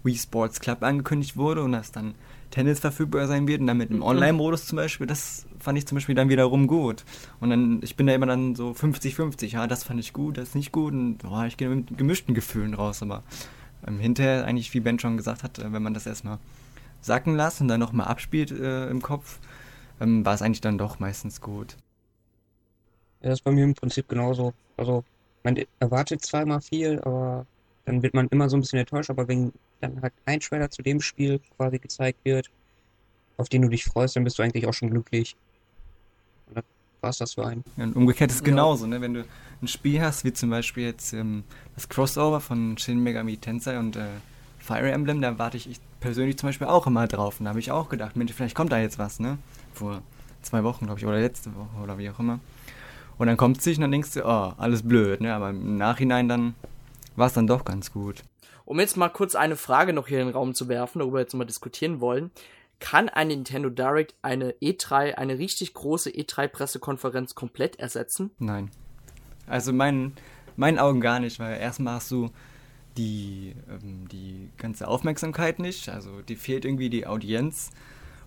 [0.05, 2.15] Wii Sports Club angekündigt wurde und dass dann
[2.51, 5.97] Tennis verfügbar sein wird und dann mit einem Online-Modus zum Beispiel, das fand ich zum
[5.97, 7.05] Beispiel dann wiederum gut.
[7.41, 10.55] Und dann, ich bin da immer dann so 50-50, ja, das fand ich gut, das
[10.55, 13.23] nicht gut und boah, ich gehe mit gemischten Gefühlen raus, aber
[13.87, 16.39] ähm, hinterher eigentlich, wie Ben schon gesagt hat, äh, wenn man das erstmal
[17.03, 19.39] sacken lässt und dann nochmal abspielt äh, im Kopf,
[20.01, 21.77] ähm, war es eigentlich dann doch meistens gut.
[23.21, 24.55] Ja, das ist bei mir im Prinzip genauso.
[24.77, 25.05] Also,
[25.45, 27.47] man erwartet zwar immer viel, aber
[27.85, 30.83] dann wird man immer so ein bisschen enttäuscht, aber wenn dann halt ein Trailer zu
[30.83, 32.49] dem Spiel quasi gezeigt wird,
[33.37, 35.35] auf den du dich freust, dann bist du eigentlich auch schon glücklich.
[36.47, 36.65] Und dann
[37.01, 37.65] war's das für einen.
[37.77, 38.47] Ja, und umgekehrt ist es Ja.
[38.47, 39.01] genauso, ne?
[39.01, 39.25] wenn du
[39.61, 43.97] ein Spiel hast, wie zum Beispiel jetzt ähm, das Crossover von Shin Megami Tensei und
[43.97, 44.07] äh,
[44.59, 47.41] Fire Emblem, da warte ich, ich persönlich zum Beispiel auch immer drauf.
[47.41, 49.39] Und da habe ich auch gedacht, Mensch, vielleicht kommt da jetzt was, ne?
[49.73, 50.03] Vor
[50.43, 52.41] zwei Wochen, glaube ich, oder letzte Woche oder wie auch immer.
[53.17, 55.33] Und dann kommt es sich und dann denkst du, oh, alles blöd, ne?
[55.33, 56.55] Aber im Nachhinein dann
[57.17, 58.23] war es dann doch ganz gut.
[58.65, 61.23] Um jetzt mal kurz eine Frage noch hier in den Raum zu werfen, darüber wir
[61.23, 62.31] jetzt mal diskutieren wollen.
[62.81, 68.31] Kann ein Nintendo Direct eine E3, eine richtig große E3-Pressekonferenz komplett ersetzen?
[68.39, 68.71] Nein.
[69.47, 70.15] Also mein,
[70.57, 72.31] meinen Augen gar nicht, weil erstmal hast du
[72.97, 77.71] die, ähm, die ganze Aufmerksamkeit nicht, also die fehlt irgendwie die Audienz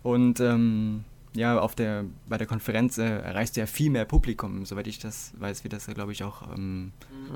[0.03, 1.03] und ähm,
[1.35, 4.99] ja, auf der, bei der Konferenz äh, erreichst du ja viel mehr Publikum, soweit ich
[4.99, 6.93] das weiß, wird das ja glaube ich auch ähm,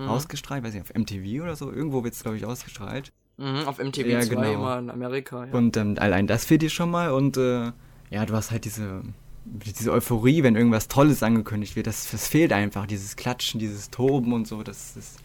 [0.08, 3.12] ausgestrahlt, weiß ich, auf MTV oder so, irgendwo wird es glaube ich ausgestrahlt.
[3.38, 4.54] Mhm, auf MTV Ja, 2 genau.
[4.54, 5.46] immer in Amerika.
[5.46, 5.54] Ja.
[5.54, 7.72] Und ähm, allein das fehlt dir schon mal und äh,
[8.10, 9.02] ja, du hast halt diese,
[9.46, 14.34] diese Euphorie, wenn irgendwas Tolles angekündigt wird, das, das fehlt einfach, dieses Klatschen, dieses Toben
[14.34, 15.20] und so, das ist,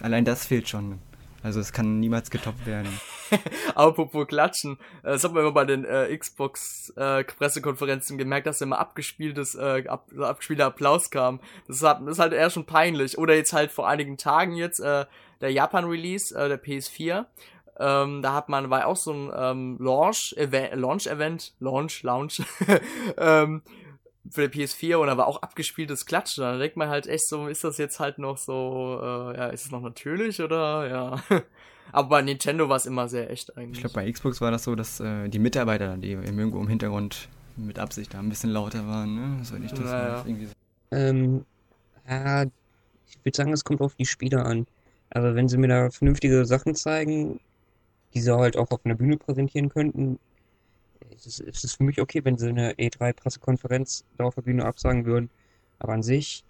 [0.00, 0.98] allein das fehlt schon.
[1.42, 2.88] Also es kann niemals getoppt werden.
[3.74, 9.54] Apropos Klatschen, äh, das hat man immer bei den äh, Xbox-Pressekonferenzen gemerkt, dass immer abgespieltes,
[9.54, 11.40] äh, ab, abgespielter Applaus kam.
[11.66, 13.18] Das, hat, das ist halt eher schon peinlich.
[13.18, 15.06] Oder jetzt halt vor einigen Tagen jetzt äh,
[15.40, 17.26] der Japan-Release, äh, der PS4.
[17.78, 22.42] Ähm, da hat man, war auch so ein ähm, Launch-Event, Launch-Event, Launch, Launch,
[23.16, 23.62] ähm,
[24.30, 26.42] für die PS4 und da war auch abgespieltes Klatschen.
[26.42, 29.66] Da denkt man halt echt so, ist das jetzt halt noch so, äh, ja, ist
[29.66, 31.40] es noch natürlich oder ja.
[31.92, 33.78] Aber bei Nintendo war es immer sehr echt eigentlich.
[33.78, 37.28] Ich glaube, bei Xbox war das so, dass äh, die Mitarbeiter, die irgendwo im Hintergrund
[37.56, 39.44] mit Absicht da ein bisschen lauter waren, ne?
[39.44, 40.24] So nicht das Ja, ja.
[40.24, 40.52] irgendwie so.
[40.92, 41.44] Ähm,
[42.08, 44.66] ja, ich würde sagen, es kommt auf die Spiele an.
[45.10, 47.40] Also wenn sie mir da vernünftige Sachen zeigen,
[48.14, 50.18] die sie halt auch auf einer Bühne präsentieren könnten,
[51.26, 54.64] ist es, ist es für mich okay, wenn sie eine E3-Pressekonferenz da auf der Bühne
[54.64, 55.30] absagen würden.
[55.78, 56.44] Aber an sich,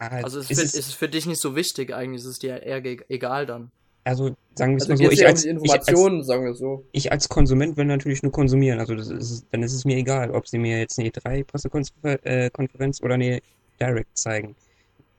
[0.00, 2.26] ja, Also ist, ist für, es, ist es für dich nicht so wichtig eigentlich, ist
[2.28, 3.70] es dir eher egal dann.
[4.04, 6.54] also sagen wir es Also mal so, ich als, die ich als, Informationen, sagen wir
[6.54, 6.84] so.
[6.92, 8.78] ich als Konsument will natürlich nur konsumieren.
[8.80, 13.14] Also das ist, dann ist es mir egal, ob sie mir jetzt eine E3-Pressekonferenz oder
[13.14, 13.40] eine
[13.80, 14.56] Direct zeigen.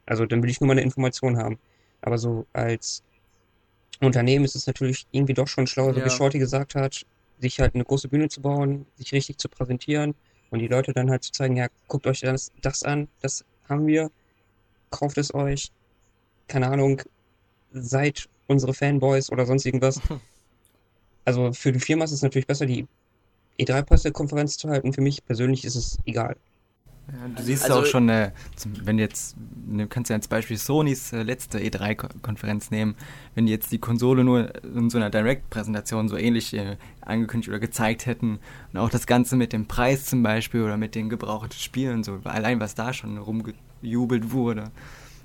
[0.06, 1.60] Also dann will ich nur mal eine Information haben.
[2.02, 3.04] Aber so als
[4.00, 6.06] Unternehmen ist es natürlich irgendwie doch schon schlauer, so Ja.
[6.06, 7.06] wie Shorty gesagt hat,
[7.42, 10.16] sich halt eine große Bühne zu bauen, sich richtig zu präsentieren
[10.52, 13.88] und die Leute dann halt zu zeigen, ja, guckt euch das, das an, das haben
[13.88, 14.12] wir,
[14.92, 15.72] kauft es euch,
[16.48, 17.02] keine Ahnung,
[17.72, 20.00] seid unsere Fanboys oder sonst irgendwas.
[21.24, 22.88] Also für die Firma ist es natürlich besser, die
[23.60, 24.92] E3-Pressekonferenz zu halten.
[24.92, 26.36] Für mich persönlich ist es egal.
[27.12, 29.36] Ja, du siehst Also- auch schon, äh, zum, wenn jetzt,
[29.68, 32.96] du kannst ja als Beispiel Sonys äh, letzte E3-Konferenz nehmen,
[33.36, 37.60] wenn die jetzt die Konsole nur in so einer Direct-Präsentation so ähnlich äh, angekündigt oder
[37.60, 38.40] gezeigt hätten
[38.72, 42.20] und auch das Ganze mit dem Preis zum Beispiel oder mit den gebrauchten Spielen, so
[42.24, 44.72] allein was da schon rumgejubelt wurde.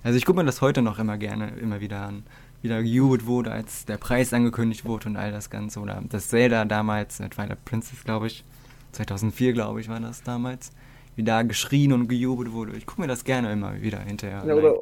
[0.03, 2.22] Also ich gucke mir das heute noch immer gerne, immer wieder an,
[2.62, 5.81] wie da gejubelt wurde, als der Preis angekündigt wurde und all das Ganze.
[5.81, 8.44] Oder das Zelda damals, äh, Twilight Princess, glaube ich,
[8.92, 10.70] 2004, glaube ich, war das damals
[11.16, 12.76] wie da geschrien und gejubelt wurde.
[12.76, 14.44] Ich gucke mir das gerne immer wieder hinterher.
[14.46, 14.74] Ja, oder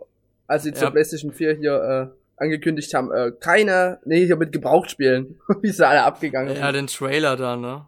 [0.47, 0.91] als sie zur Ja.
[0.91, 5.39] PlayStation 4 hier äh, angekündigt haben, äh, keine, nee, hier mit Gebrauchtspielen.
[5.63, 6.75] Wie sie alle abgegangen Ja, sind.
[6.75, 7.87] den Trailer da, ne?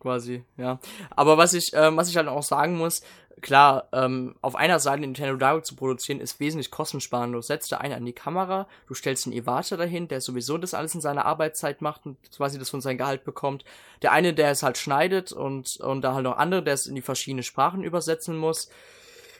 [0.00, 0.78] Quasi, ja.
[1.10, 3.02] Aber was ich, ähm, was ich halt auch sagen muss,
[3.42, 7.38] klar, ähm, auf einer Seite Nintendo Direct zu produzieren, ist wesentlich kostensparender.
[7.38, 10.74] Du setzt da einen an die Kamera, du stellst einen Iwata dahin, der sowieso das
[10.74, 13.64] alles in seiner Arbeitszeit macht und quasi das von seinem Gehalt bekommt.
[14.02, 16.94] Der eine, der es halt schneidet und, und da halt noch andere, der es in
[16.94, 18.68] die verschiedenen Sprachen übersetzen muss.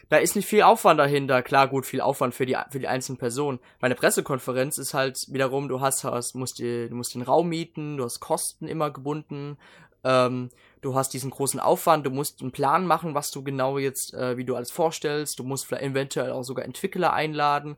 [0.09, 1.43] Da ist nicht viel Aufwand dahinter.
[1.43, 3.59] Klar, gut, viel Aufwand für die, für die einzelnen Personen.
[3.81, 7.49] Bei einer Pressekonferenz ist halt wiederum, du hast, hast musst, die, du musst den Raum
[7.49, 9.59] mieten, du hast Kosten immer gebunden,
[10.07, 14.15] ähm, du hast diesen großen Aufwand, du musst einen Plan machen, was du genau jetzt,
[14.15, 17.77] äh, wie du alles vorstellst, du musst vielleicht eventuell auch sogar Entwickler einladen.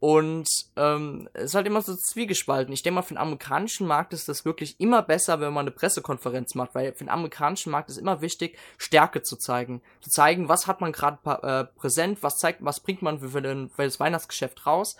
[0.00, 2.74] Und ähm, es ist halt immer so zwiegespalten.
[2.74, 5.70] Ich denke mal, für den amerikanischen Markt ist das wirklich immer besser, wenn man eine
[5.70, 9.80] Pressekonferenz macht, weil für den amerikanischen Markt ist immer wichtig, Stärke zu zeigen.
[10.02, 13.70] Zu zeigen, was hat man gerade äh, präsent, was zeigt, was bringt man für, den,
[13.70, 14.96] für das Weihnachtsgeschäft raus.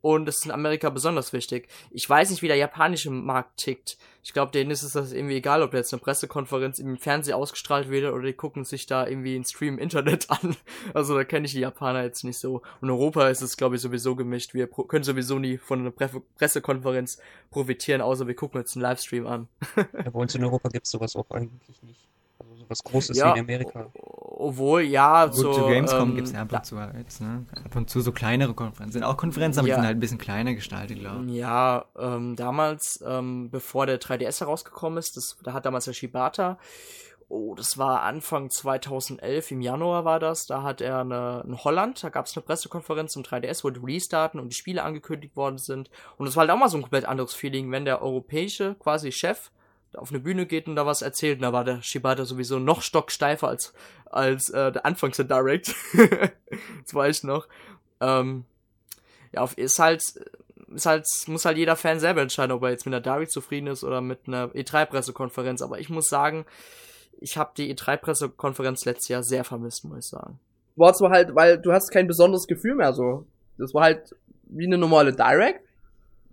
[0.00, 1.68] Und das ist in Amerika besonders wichtig.
[1.90, 3.98] Ich weiß nicht, wie der japanische Markt tickt.
[4.22, 7.88] Ich glaube, denen ist es das irgendwie egal, ob jetzt eine Pressekonferenz im Fernsehen ausgestrahlt
[7.88, 10.56] wird oder die gucken sich da irgendwie einen Stream im Internet an.
[10.94, 12.62] Also da kenne ich die Japaner jetzt nicht so.
[12.80, 14.54] Und Europa ist es, glaube ich, sowieso gemischt.
[14.54, 17.18] Wir können sowieso nie von einer Pre Pressekonferenz
[17.50, 19.48] profitieren, außer wir gucken uns einen Livestream an.
[20.04, 22.07] Ja, bei uns in Europa gibt es sowas auch eigentlich nicht.
[22.68, 23.86] Sowas Großes Ja, wie in Amerika.
[23.94, 25.52] Obwohl, ja, Gut, so.
[25.52, 27.44] zu Gamescom ähm, gibt es ja ab und zu jetzt, ne?
[27.64, 28.92] Ab und zu so kleinere Konferenzen.
[28.92, 29.74] Sind auch Konferenzen, aber Ja.
[29.74, 31.32] die sind halt ein bisschen kleiner gestaltet, glaube ich.
[31.32, 36.58] Ja, ähm, damals, ähm, bevor der 3DS herausgekommen ist, das, da hat damals der Shibata,
[37.28, 42.02] oh, das war Anfang 2011, im Januar war das, da hat er eine, in Holland,
[42.02, 45.58] da gab es eine Pressekonferenz zum 3DS, wo die Release-Daten und die Spiele angekündigt worden
[45.58, 45.90] sind.
[46.16, 49.10] Und das war halt auch mal so ein komplett anderes Feeling, wenn der europäische quasi
[49.12, 49.50] Chef
[49.94, 51.38] auf eine Bühne geht und da was erzählt.
[51.38, 53.72] Und da war der Shibata sowieso noch stocksteifer als,
[54.06, 55.74] als äh, der Anfangs der Direct.
[56.84, 57.46] das weiß ich noch.
[58.00, 58.44] Ähm,
[59.32, 60.02] ja, auf, ist halt,
[60.74, 63.66] ist halt, muss halt jeder Fan selber entscheiden, ob er jetzt mit einer Direct zufrieden
[63.66, 65.62] ist oder mit einer E3-Pressekonferenz.
[65.62, 66.44] Aber ich muss sagen,
[67.20, 70.38] ich habe die E3-Pressekonferenz letztes Jahr sehr vermisst, muss ich sagen.
[70.76, 73.26] War zwar halt, weil du hast kein besonderes Gefühl mehr so.
[73.58, 75.60] Das war halt wie eine normale Direct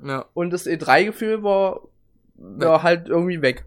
[0.04, 0.26] Ja.
[0.34, 1.82] und das E3-Gefühl war,
[2.36, 3.66] war halt irgendwie weg.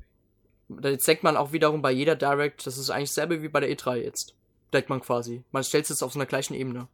[0.83, 3.71] Jetzt denkt man auch wiederum bei jeder Direct, das ist eigentlich dasselbe wie bei der
[3.71, 4.35] E3 jetzt.
[4.73, 5.43] Denkt man quasi.
[5.51, 6.89] Man stellt es jetzt auf so einer gleichen Ebene.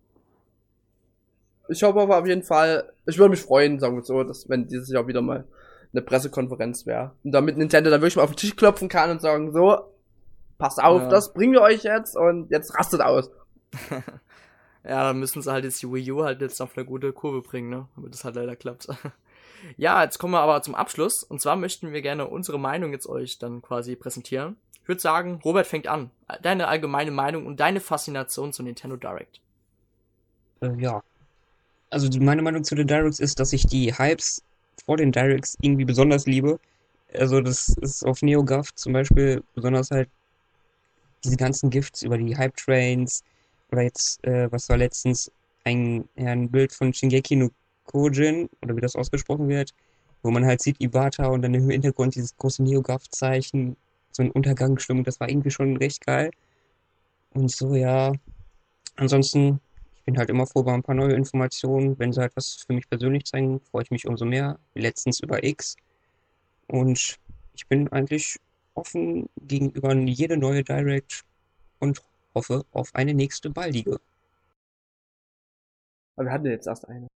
[1.69, 4.69] Ich hoffe aber auf jeden Fall, ich würde mich freuen, sagen wir so, dass wenn
[4.69, 5.45] dieses Jahr wieder mal
[5.93, 7.13] eine Pressekonferenz wäre.
[7.25, 9.79] Und damit Nintendo dann wirklich mal auf den Tisch klopfen kann und sagen, so,
[10.59, 11.09] passt auf, Ja.
[11.09, 13.31] das bringen wir euch jetzt und jetzt rastet aus.
[14.87, 17.41] Ja, dann müssen sie halt jetzt die Wii U halt jetzt auf eine gute Kurve
[17.41, 17.89] bringen, ne?
[17.97, 18.87] Damit das halt leider klappt.
[19.77, 21.23] ja, jetzt kommen wir aber zum Abschluss.
[21.23, 24.57] Und zwar möchten wir gerne unsere Meinung jetzt euch dann quasi präsentieren.
[24.83, 26.11] Ich würde sagen, Robert fängt an.
[26.43, 29.41] Deine allgemeine Meinung und deine Faszination zu Nintendo Direct.
[30.61, 31.03] Äh, ja.
[31.91, 34.43] Also meine Meinung zu den Directs ist, dass ich die Hypes
[34.85, 36.59] vor den Directs irgendwie besonders liebe.
[37.15, 40.09] Also das ist auf NeoGAF zum Beispiel besonders halt
[41.23, 43.23] diese ganzen Gifts über die Hype Trains
[43.71, 45.31] oder jetzt, äh, was war letztens,
[45.65, 47.51] ein, ein Bild von Shingeki no
[47.87, 49.75] Kyojin oder wie das ausgesprochen wird,
[50.23, 53.77] wo man halt sieht Ibata und dann im Hintergrund dieses große NeoGAF-Zeichen,
[54.13, 56.31] so ein Untergangsstimmung, das war irgendwie schon recht geil.
[57.35, 58.13] Und so, ja.
[58.97, 59.61] Ansonsten
[60.05, 61.99] bin halt immer froh über ein paar neue Informationen.
[61.99, 64.59] Wenn sie halt was für mich persönlich zeigen, freue ich mich umso mehr.
[64.75, 65.77] Letztens über X.
[66.69, 67.19] Und
[67.55, 68.39] ich bin eigentlich
[68.75, 71.25] offen gegenüber jede neue Direct
[71.81, 72.03] und
[72.35, 74.01] hoffe auf eine nächste baldige.
[76.17, 77.09] Aber wir hatten jetzt erst eine.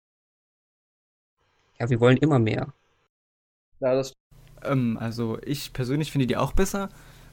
[1.79, 2.73] Ja, wir wollen immer mehr.
[3.81, 4.15] Ja, das
[4.65, 6.89] Ähm, also ich persönlich finde die auch besser.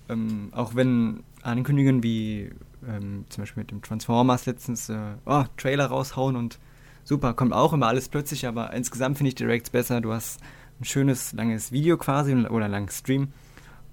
[0.10, 2.52] Ähm, auch wenn Ankündigungen wie
[2.88, 6.60] ähm, zum Beispiel mit dem Transformers letztens äh, oh, Trailer raushauen und
[7.04, 10.02] super, kommt auch immer alles plötzlich, aber insgesamt finde ich Directs besser.
[10.02, 10.42] Du hast
[10.80, 13.30] ein schönes, langes Video quasi oder langes Stream.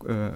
[0.07, 0.33] Äh,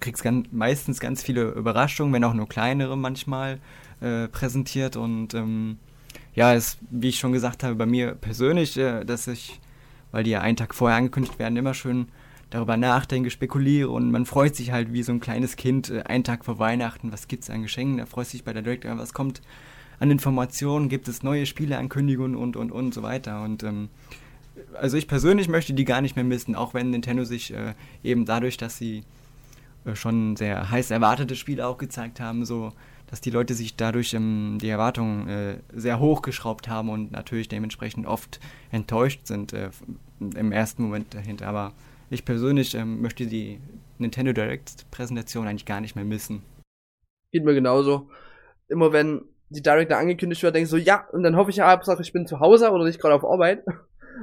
[0.00, 3.58] kriegst ganz, meistens ganz viele Überraschungen, wenn auch nur kleinere manchmal
[4.00, 5.78] äh, präsentiert und ähm,
[6.34, 9.60] ja, ist, wie ich schon gesagt habe, bei mir persönlich, äh, dass ich,
[10.12, 12.08] weil die ja einen Tag vorher angekündigt werden, immer schön
[12.50, 16.24] darüber nachdenke, spekuliere und man freut sich halt wie so ein kleines Kind äh, einen
[16.24, 19.42] Tag vor Weihnachten, was gibt's an Geschenken, da freut sich bei der Direct, was kommt
[20.00, 23.42] an Informationen, gibt es neue Spieleankündigungen und und und so weiter?
[23.42, 23.88] Und ähm,
[24.74, 28.24] also ich persönlich möchte die gar nicht mehr missen, auch wenn Nintendo sich äh, eben
[28.24, 29.04] dadurch, dass sie
[29.84, 32.72] äh, schon sehr heiß erwartete Spiele auch gezeigt haben, so
[33.10, 38.06] dass die Leute sich dadurch ähm, die Erwartungen äh, sehr hochgeschraubt haben und natürlich dementsprechend
[38.06, 38.38] oft
[38.70, 39.70] enttäuscht sind äh,
[40.20, 41.46] im ersten Moment dahinter.
[41.46, 41.72] Aber
[42.10, 43.60] ich persönlich ähm, möchte die
[43.98, 46.42] Nintendo Direct Präsentation eigentlich gar nicht mehr missen.
[47.32, 48.08] geht mir genauso.
[48.68, 51.70] Immer wenn die Direct angekündigt wird, denke ich so, ja, und dann hoffe ich ja,
[51.70, 53.64] Hauptsache ich bin zu Hause oder nicht gerade auf Arbeit.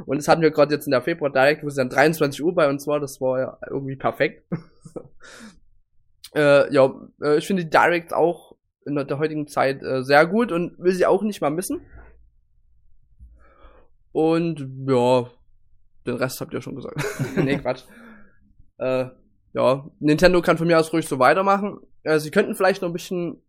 [0.06, 2.54] Und das hatten wir gerade jetzt in der Februar Direct, wo es dann 23 Uhr
[2.54, 4.43] bei uns war, das war ja irgendwie perfekt.
[6.36, 8.55] äh, ja, äh, ich finde die Direct auch
[8.86, 11.82] in der heutigen Zeit äh, sehr gut und will sie auch nicht mal missen.
[14.12, 15.30] Und ja,
[16.06, 17.04] den Rest habt ihr schon gesagt.
[17.36, 17.84] nee, Quatsch.
[18.78, 19.06] Äh,
[19.54, 21.80] ja, Nintendo kann von mir aus ruhig so weitermachen.
[22.04, 23.41] Äh, sie könnten vielleicht noch ein bisschen,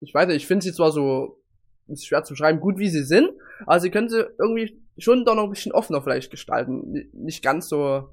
[0.00, 1.42] ich weiß nicht, ich finde sie zwar so,
[1.86, 3.28] ist schwer zu schreiben, gut wie sie sind,
[3.66, 7.10] aber sie können sie irgendwie schon doch noch ein bisschen offener vielleicht gestalten.
[7.12, 8.08] Nicht ganz so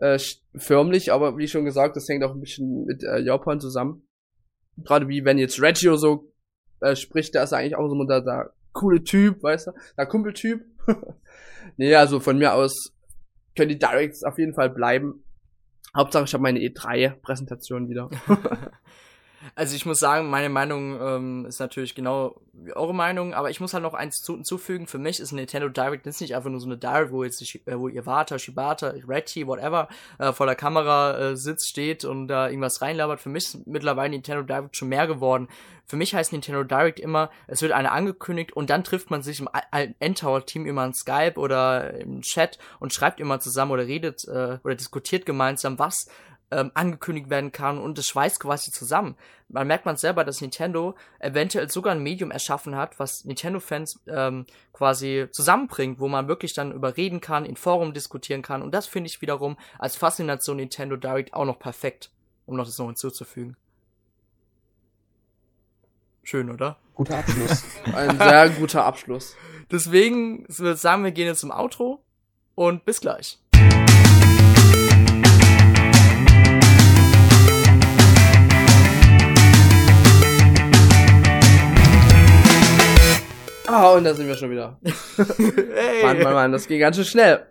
[0.00, 0.18] äh,
[0.54, 4.02] förmlich, aber wie schon gesagt, das hängt auch ein bisschen mit äh, Japan zusammen.
[4.84, 6.32] Gerade wie wenn jetzt Reggio so
[6.80, 10.64] äh, spricht, der ist eigentlich auch so der, der coole Typ, weißt du, der Kumpeltyp.
[11.76, 12.92] nee, also von mir aus
[13.56, 15.22] können die Directs auf jeden Fall bleiben.
[15.96, 18.10] Hauptsache, ich habe meine E3-Präsentation wieder.
[19.54, 23.60] Also ich muss sagen, meine Meinung ähm, ist natürlich genau wie eure Meinung, aber ich
[23.60, 24.86] muss halt noch eins zu, hinzufügen.
[24.86, 27.78] Für mich ist Nintendo Direct jetzt nicht einfach nur so eine Direct, wo jetzt äh,
[27.78, 32.82] wo Iwata, Shibata, Reggie, whatever, äh, vor der Kamera äh, sitzt, steht und da irgendwas
[32.82, 33.20] reinlabert.
[33.20, 35.48] Für mich ist mittlerweile Nintendo Direct schon mehr geworden.
[35.86, 39.40] Für mich heißt Nintendo Direct immer, es wird eine angekündigt und dann trifft man sich
[39.40, 39.48] im
[39.98, 44.74] Endtower-Team immer in Skype oder im Chat und schreibt immer zusammen oder redet äh, oder
[44.76, 46.06] diskutiert gemeinsam, was
[46.50, 49.16] ähm, angekündigt werden kann und es schweißt quasi zusammen.
[49.48, 54.46] Man merkt man selber, dass Nintendo eventuell sogar ein Medium erschaffen hat, was Nintendo-Fans ähm,
[54.72, 59.08] quasi zusammenbringt, wo man wirklich dann überreden kann, in Forum diskutieren kann und das finde
[59.08, 62.10] ich wiederum als Faszination Nintendo Direct auch noch perfekt,
[62.46, 63.56] um noch das noch hinzuzufügen.
[66.22, 66.76] Schön, oder?
[66.94, 67.64] Guter Abschluss.
[67.94, 69.36] Ein sehr guter Abschluss.
[69.70, 72.04] Deswegen würde ich sagen, wir gehen jetzt zum Outro
[72.54, 73.38] und bis gleich.
[83.72, 84.78] Ah, und da sind wir schon wieder.
[85.16, 86.02] hey.
[86.02, 87.46] Mann, Mann, Mann, das ging ganz schön schnell.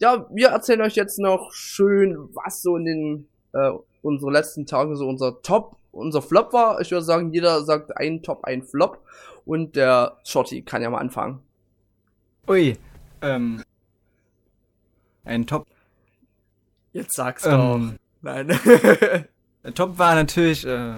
[0.00, 4.96] Ja, wir erzählen euch jetzt noch schön, was so in den äh, unsere letzten Tagen
[4.96, 6.80] so unser Top, unser Flop war.
[6.80, 9.02] Ich würde sagen, jeder sagt ein Top, ein Flop.
[9.44, 11.40] Und der Shorty kann ja mal anfangen.
[12.48, 12.78] Ui,
[13.20, 13.62] ähm,
[15.24, 15.66] ein Top,
[16.94, 17.74] Jetzt sag's doch.
[17.74, 18.48] ähm, Nein.
[19.74, 20.94] Top war natürlich äh,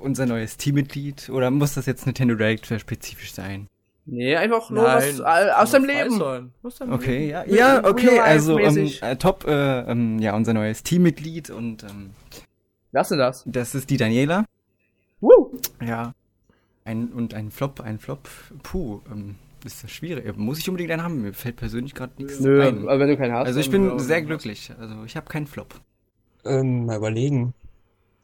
[0.00, 3.68] unser neues Teammitglied oder muss das jetzt Nintendo Direct spezifisch sein?
[4.06, 6.52] Nee, einfach nur was äh, aus dem Leben.
[6.90, 11.48] Okay, ja, Real- ja, okay, also ähm, äh, Top, äh, ähm, ja, unser neues Teammitglied
[11.50, 12.10] und ähm,
[12.92, 13.42] Wer ist denn das?
[13.46, 14.44] das ist die Daniela.
[15.20, 15.52] Woo!
[15.82, 16.12] Ja.
[16.84, 18.28] Ein, und ein Flop, ein Flop,
[18.62, 20.36] puh, ähm, ist das schwierig.
[20.36, 21.22] Muss ich unbedingt einen haben?
[21.22, 22.80] Mir fällt persönlich gerade nichts Nö, ein.
[22.82, 23.46] aber wenn du keinen hast.
[23.46, 24.70] Also ich bin sehr glücklich.
[24.78, 25.80] Also ich habe keinen Flop.
[26.44, 27.54] ähm, mal überlegen.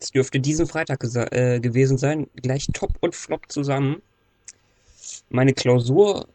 [0.00, 2.26] Es dürfte diesen Freitag äh, gewesen sein.
[2.36, 4.00] Gleich Top und Flop zusammen.
[5.28, 6.26] Meine Klausur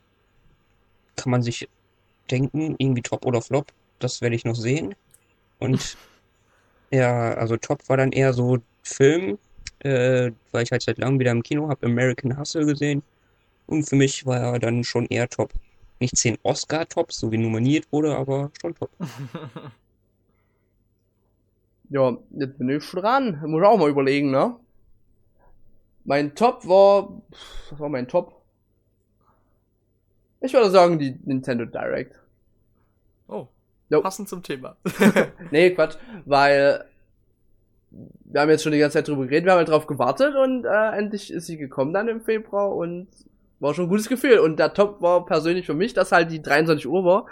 [1.15, 1.67] kann man sich
[2.29, 3.71] denken, irgendwie Top oder Flop.
[3.99, 4.93] Das werde ich noch sehen.
[5.59, 5.97] Und
[6.91, 9.39] ja, also Top war dann eher so Film,
[9.79, 13.01] äh, weil ich halt seit langem wieder im Kino habe American Hustle gesehen.
[13.65, 15.51] Und für mich war er dann schon eher Top.
[15.99, 18.91] Nicht zehn Oscar-Tops, so wie nominiert wurde, aber schon Top.
[21.95, 23.41] Ja, jetzt bin ich dran.
[23.45, 24.57] Muss ich auch mal überlegen, ne?
[26.03, 27.21] Mein Top war.
[27.69, 28.41] Was war mein Top?
[30.41, 32.19] Ich würde sagen, die Nintendo Direct.
[33.29, 33.47] Oh,
[33.89, 34.01] Jo.
[34.01, 34.75] passend zum Thema.
[35.51, 36.83] Nee, Quatsch, weil
[38.25, 40.65] wir haben jetzt schon die ganze Zeit drüber geredet, wir haben halt drauf gewartet und
[40.65, 43.07] äh, endlich ist sie gekommen dann im Februar und
[43.65, 44.39] war schon ein gutes Gefühl.
[44.39, 47.25] Und der Top war persönlich für mich, dass halt die 23 Uhr war.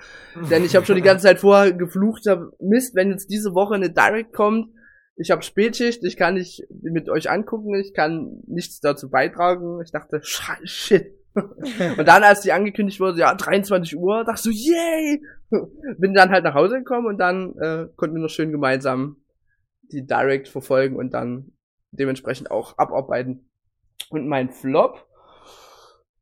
[0.49, 3.75] Denn ich habe schon die ganze Zeit vorher geflucht, hab, Mist, wenn jetzt diese Woche
[3.75, 4.69] eine Direct kommt,
[5.15, 9.79] ich habe Spätschicht, ich kann nicht mit euch angucken, ich kann nichts dazu beitragen.
[9.83, 11.13] Ich dachte, shit.
[11.35, 15.21] Und dann, als die angekündigt wurde, ja, 23 Uhr, dachte ich so, yay!
[15.99, 19.17] Bin dann halt nach Hause gekommen und dann äh, konnten wir noch schön gemeinsam
[19.91, 21.51] die Direct verfolgen und dann
[21.91, 23.49] dementsprechend auch abarbeiten.
[24.09, 25.07] Und mein Flop,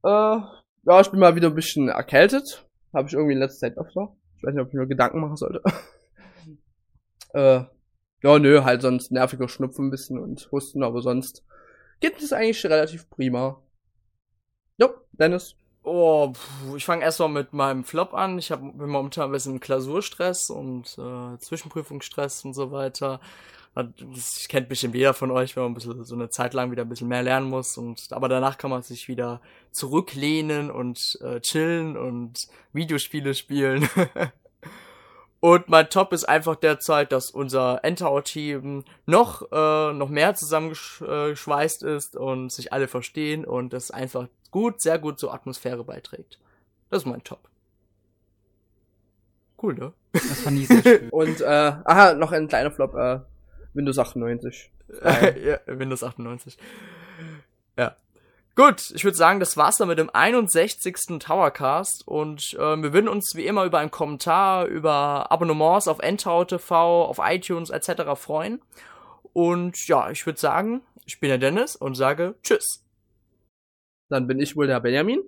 [0.04, 0.40] äh,
[0.84, 2.68] ja, ich bin mal wieder ein bisschen erkältet.
[2.94, 4.16] Habe ich irgendwie in letzter Zeit öfter.
[4.38, 5.62] Ich weiß nicht, ob ich mir Gedanken machen sollte.
[7.34, 7.64] äh,
[8.24, 11.44] ja, nö, halt sonst nerviger Schnupfen ein bisschen und Husten, aber sonst
[12.00, 13.62] geht es eigentlich relativ prima.
[14.78, 15.56] Jo, Dennis.
[15.84, 16.34] Oh,
[16.76, 18.38] ich fange erstmal mit meinem Flop an.
[18.38, 23.20] Ich hab, bin momentan ein bisschen Klausurstress und äh, Zwischenprüfungsstress und so weiter.
[23.74, 26.84] Das kennt bestimmt jeder von euch, wenn man ein bisschen, so eine Zeit lang wieder
[26.84, 27.78] ein bisschen mehr lernen muss.
[27.78, 29.42] Und aber danach kann man sich wieder
[29.72, 33.88] zurücklehnen und äh, chillen und Videospiele spielen.
[35.40, 42.18] und mein Top ist einfach derzeit, dass unser Endtower-Team noch äh, noch mehr zusammengeschweißt ist
[42.18, 46.40] und sich alle verstehen und das einfach gut, sehr gut zur Atmosphäre beiträgt.
[46.90, 47.48] Das ist mein Top.
[49.62, 49.94] Cool, ne?
[50.12, 51.10] Das fand ich sehr schön.
[51.12, 53.20] Und, äh, aha, noch ein kleiner Flop, äh,
[53.74, 54.72] Windows 98.
[55.44, 56.58] ja, Windows 98.
[57.78, 57.96] Ja.
[58.56, 61.20] Gut, ich würde sagen, das war's dann mit dem 61.
[61.20, 66.46] Towercast und äh, wir würden uns wie immer über einen Kommentar, über Abonnements auf NTV
[66.46, 68.16] TV, auf iTunes etc.
[68.16, 68.62] freuen.
[69.34, 72.86] Und ja, ich würde sagen, ich bin der Dennis und sage Tschüss.
[74.10, 75.22] Dann bin ich wohl der Benjamin.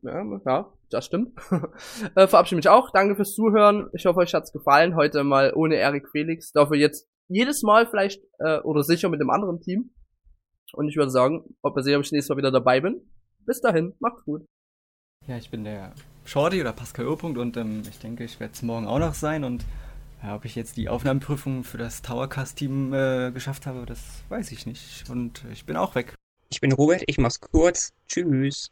[0.00, 1.38] Ja, ja das stimmt.
[2.14, 2.90] äh, verabschiede mich auch.
[2.90, 3.90] Danke fürs Zuhören.
[3.92, 4.96] Ich hoffe, euch hat's gefallen.
[4.96, 6.52] Heute mal ohne Erik Felix.
[6.52, 9.90] Dafür jetzt jedes Mal vielleicht äh, oder sicher mit einem anderen Team.
[10.72, 13.00] Und ich würde sagen, ob ihr seht, ob ich nächstes Mal wieder dabei bin.
[13.46, 14.44] Bis dahin, macht's gut.
[15.26, 18.62] Ja, ich bin der Shorty oder Pascal Urpunkt und ähm, ich denke, ich werde es
[18.62, 19.44] morgen auch noch sein.
[19.44, 19.64] Und
[20.22, 24.66] ja, ob ich jetzt die Aufnahmeprüfung für das Towercast-Team äh, geschafft habe, das weiß ich
[24.66, 25.08] nicht.
[25.10, 26.14] Und ich bin auch weg.
[26.50, 27.92] Ich bin Robert, ich mach's kurz.
[28.08, 28.68] Tschüss.